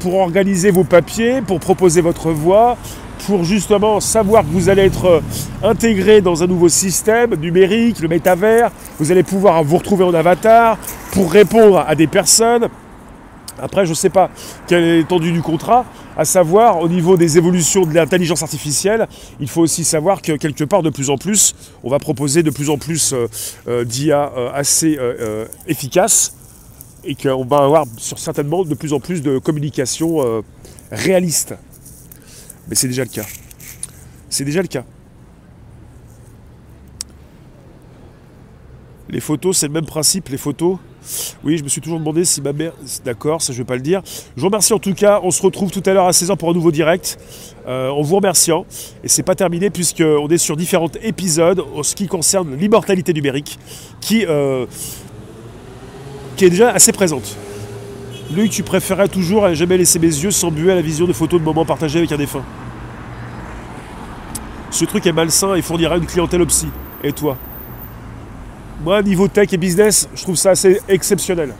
pour 0.00 0.14
organiser 0.14 0.70
vos 0.70 0.84
papiers, 0.84 1.42
pour 1.42 1.60
proposer 1.60 2.00
votre 2.00 2.30
voix, 2.30 2.78
pour 3.26 3.44
justement 3.44 4.00
savoir 4.00 4.42
que 4.42 4.50
vous 4.50 4.68
allez 4.70 4.82
être 4.82 5.04
euh, 5.06 5.20
intégré 5.62 6.20
dans 6.20 6.42
un 6.42 6.46
nouveau 6.46 6.68
système 6.68 7.34
numérique, 7.34 8.00
le 8.00 8.08
métavers. 8.08 8.70
Vous 8.98 9.12
allez 9.12 9.22
pouvoir 9.22 9.62
vous 9.64 9.76
retrouver 9.76 10.04
en 10.04 10.14
avatar 10.14 10.78
pour 11.12 11.30
répondre 11.30 11.84
à 11.86 11.94
des 11.94 12.06
personnes. 12.06 12.68
Après, 13.60 13.84
je 13.84 13.90
ne 13.90 13.94
sais 13.94 14.10
pas 14.10 14.30
quelle 14.66 14.82
est 14.82 14.96
l'étendue 14.98 15.32
du 15.32 15.42
contrat, 15.42 15.84
à 16.16 16.24
savoir 16.24 16.80
au 16.80 16.88
niveau 16.88 17.16
des 17.16 17.38
évolutions 17.38 17.86
de 17.86 17.94
l'intelligence 17.94 18.42
artificielle, 18.42 19.06
il 19.40 19.48
faut 19.48 19.62
aussi 19.62 19.84
savoir 19.84 20.22
que 20.22 20.32
quelque 20.32 20.64
part 20.64 20.82
de 20.82 20.90
plus 20.90 21.10
en 21.10 21.16
plus, 21.16 21.54
on 21.84 21.90
va 21.90 21.98
proposer 21.98 22.42
de 22.42 22.50
plus 22.50 22.70
en 22.70 22.78
plus 22.78 23.12
euh, 23.12 23.28
euh, 23.68 23.84
d'IA 23.84 24.32
euh, 24.36 24.50
assez 24.52 24.98
efficaces 25.66 26.34
et 27.04 27.14
qu'on 27.14 27.44
va 27.44 27.58
avoir 27.58 27.84
certainement 27.98 28.64
de 28.64 28.74
plus 28.74 28.92
en 28.92 29.00
plus 29.00 29.22
de 29.22 29.38
communication 29.38 30.42
réaliste. 30.90 31.54
Mais 32.68 32.74
c'est 32.74 32.88
déjà 32.88 33.04
le 33.04 33.08
cas. 33.08 33.24
C'est 34.28 34.44
déjà 34.44 34.60
le 34.60 34.68
cas. 34.68 34.84
Les 39.08 39.20
photos, 39.20 39.56
c'est 39.56 39.68
le 39.68 39.72
même 39.72 39.86
principe. 39.86 40.28
Les 40.28 40.36
photos, 40.36 40.78
oui, 41.44 41.58
je 41.58 41.64
me 41.64 41.68
suis 41.68 41.80
toujours 41.80 41.98
demandé 41.98 42.24
si 42.24 42.40
ma 42.40 42.52
mère. 42.52 42.72
D'accord, 43.04 43.40
ça 43.42 43.52
je 43.52 43.58
vais 43.58 43.64
pas 43.64 43.76
le 43.76 43.82
dire. 43.82 44.02
Je 44.36 44.40
vous 44.40 44.48
remercie 44.48 44.72
en 44.72 44.78
tout 44.78 44.94
cas. 44.94 45.20
On 45.22 45.30
se 45.30 45.42
retrouve 45.42 45.70
tout 45.70 45.82
à 45.86 45.92
l'heure 45.92 46.06
à 46.06 46.10
16h 46.10 46.36
pour 46.36 46.50
un 46.50 46.54
nouveau 46.54 46.70
direct. 46.70 47.18
Euh, 47.68 47.90
en 47.90 48.00
vous 48.00 48.16
remerciant. 48.16 48.64
Et 49.04 49.08
c'est 49.08 49.22
pas 49.22 49.34
terminé 49.34 49.68
puisqu'on 49.68 50.26
est 50.28 50.38
sur 50.38 50.56
différents 50.56 50.90
épisodes 51.02 51.62
en 51.74 51.82
ce 51.82 51.94
qui 51.94 52.06
concerne 52.06 52.56
l'immortalité 52.56 53.12
numérique 53.12 53.58
qui, 54.00 54.24
euh, 54.26 54.64
est 56.40 56.48
déjà 56.48 56.70
assez 56.70 56.92
présente. 56.92 57.36
Lui, 58.32 58.48
tu 58.48 58.62
préférais 58.62 59.08
toujours 59.08 59.54
jamais 59.54 59.76
laisser 59.76 59.98
mes 59.98 60.06
yeux 60.06 60.30
s'embuer 60.30 60.72
à 60.72 60.76
la 60.76 60.82
vision 60.82 61.06
de 61.06 61.12
photos 61.12 61.40
de 61.40 61.44
moments 61.44 61.66
partagés 61.66 61.98
avec 61.98 62.10
un 62.12 62.16
défunt? 62.16 62.44
Ce 64.70 64.86
truc 64.86 65.06
est 65.06 65.12
malsain 65.12 65.54
et 65.54 65.60
fournira 65.60 65.98
une 65.98 66.06
clientèle 66.06 66.46
psy. 66.46 66.68
Et 67.04 67.12
toi? 67.12 67.36
Moi, 68.80 69.02
niveau 69.02 69.26
tech 69.26 69.52
et 69.52 69.56
business, 69.56 70.08
je 70.14 70.22
trouve 70.22 70.36
ça 70.36 70.50
assez 70.50 70.80
exceptionnel. 70.88 71.52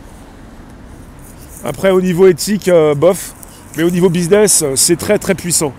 Après, 1.65 1.91
au 1.91 2.01
niveau 2.01 2.29
éthique, 2.29 2.69
euh, 2.69 2.95
bof. 2.95 3.35
Mais 3.77 3.83
au 3.83 3.91
niveau 3.91 4.09
business, 4.09 4.63
euh, 4.63 4.77
c'est 4.77 4.97
très 4.97 5.19
très 5.19 5.35
puissant. 5.35 5.73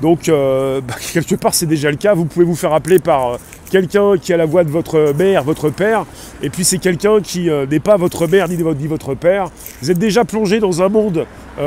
Donc, 0.00 0.28
euh, 0.28 0.80
bah, 0.86 0.94
quelque 1.12 1.34
part, 1.34 1.54
c'est 1.54 1.66
déjà 1.66 1.90
le 1.90 1.96
cas. 1.96 2.14
Vous 2.14 2.24
pouvez 2.24 2.44
vous 2.44 2.54
faire 2.54 2.72
appeler 2.72 3.00
par 3.00 3.38
quelqu'un 3.70 4.16
qui 4.16 4.32
a 4.32 4.36
la 4.36 4.46
voix 4.46 4.62
de 4.62 4.70
votre 4.70 5.12
mère, 5.18 5.42
votre 5.42 5.70
père, 5.70 6.06
et 6.40 6.50
puis 6.50 6.64
c'est 6.64 6.78
quelqu'un 6.78 7.20
qui 7.20 7.50
n'est 7.50 7.80
pas 7.80 7.96
votre 7.96 8.28
mère 8.28 8.48
ni 8.48 8.54
votre, 8.54 8.78
ni 8.78 8.86
votre 8.86 9.14
père. 9.14 9.50
Vous 9.82 9.90
êtes 9.90 9.98
déjà 9.98 10.24
plongé 10.24 10.60
dans 10.60 10.82
un 10.82 10.88
monde 10.88 11.26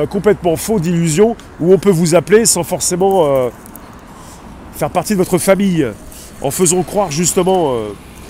complètement 0.10 0.56
faux 0.56 0.80
d'illusions 0.80 1.36
où 1.60 1.74
on 1.74 1.78
peut 1.78 1.90
vous 1.90 2.16
appeler 2.16 2.46
sans 2.46 2.64
forcément 2.64 3.50
faire 4.78 4.90
partie 4.92 5.12
de 5.12 5.18
votre 5.18 5.38
famille, 5.40 5.86
en 6.42 6.52
faisant 6.52 6.84
croire 6.84 7.12
justement 7.12 7.76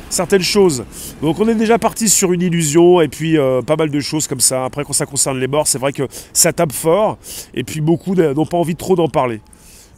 certaines 0.10 0.42
choses. 0.42 0.84
Donc 1.22 1.40
on 1.40 1.48
est 1.48 1.56
déjà 1.56 1.78
parti 1.78 2.10
sur 2.10 2.34
une 2.34 2.42
illusion 2.42 3.02
et 3.02 3.08
puis 3.08 3.38
euh, 3.38 3.62
pas 3.62 3.76
mal 3.76 3.90
de 3.90 4.00
choses 4.00 4.28
comme 4.28 4.40
ça. 4.40 4.66
Après 4.66 4.84
quand 4.84 4.94
ça 4.94 5.06
concerne 5.06 5.40
les 5.40 5.48
morts, 5.48 5.68
c'est 5.68 5.78
vrai 5.78 5.94
que 5.94 6.08
ça 6.34 6.52
tape 6.54 6.72
fort 6.72 7.18
et 7.54 7.64
puis 7.64 7.82
beaucoup 7.82 8.16
n'ont 8.16 8.46
pas 8.46 8.58
envie 8.58 8.76
trop 8.76 8.96
d'en 8.96 9.08
parler. 9.08 9.42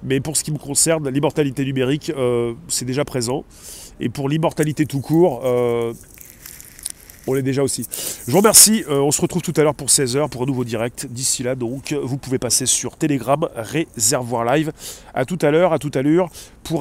Mais 0.03 0.19
pour 0.19 0.35
ce 0.35 0.43
qui 0.43 0.51
me 0.51 0.57
concerne, 0.57 1.09
l'immortalité 1.09 1.63
numérique, 1.63 2.11
euh, 2.15 2.53
c'est 2.67 2.85
déjà 2.85 3.05
présent. 3.05 3.45
Et 3.99 4.09
pour 4.09 4.29
l'immortalité 4.29 4.87
tout 4.87 4.99
court, 4.99 5.41
euh, 5.45 5.93
on 7.27 7.33
l'est 7.33 7.43
déjà 7.43 7.61
aussi. 7.61 7.85
Je 8.25 8.31
vous 8.31 8.39
remercie. 8.39 8.83
on 8.89 9.11
se 9.11 9.21
retrouve 9.21 9.43
tout 9.43 9.53
à 9.57 9.61
l'heure 9.61 9.75
pour 9.75 9.89
16h 9.89 10.27
pour 10.29 10.41
un 10.41 10.45
nouveau 10.47 10.63
direct. 10.63 11.05
D'ici 11.05 11.43
là, 11.43 11.53
donc, 11.53 11.93
vous 11.93 12.17
pouvez 12.17 12.39
passer 12.39 12.65
sur 12.65 12.97
Telegram, 12.97 13.47
Réservoir 13.55 14.43
Live. 14.43 14.71
À 15.13 15.25
tout 15.25 15.37
à 15.43 15.51
l'heure, 15.51 15.71
à 15.71 15.77
tout 15.77 15.91
à 15.93 16.01
l'heure, 16.01 16.29
pour 16.63 16.79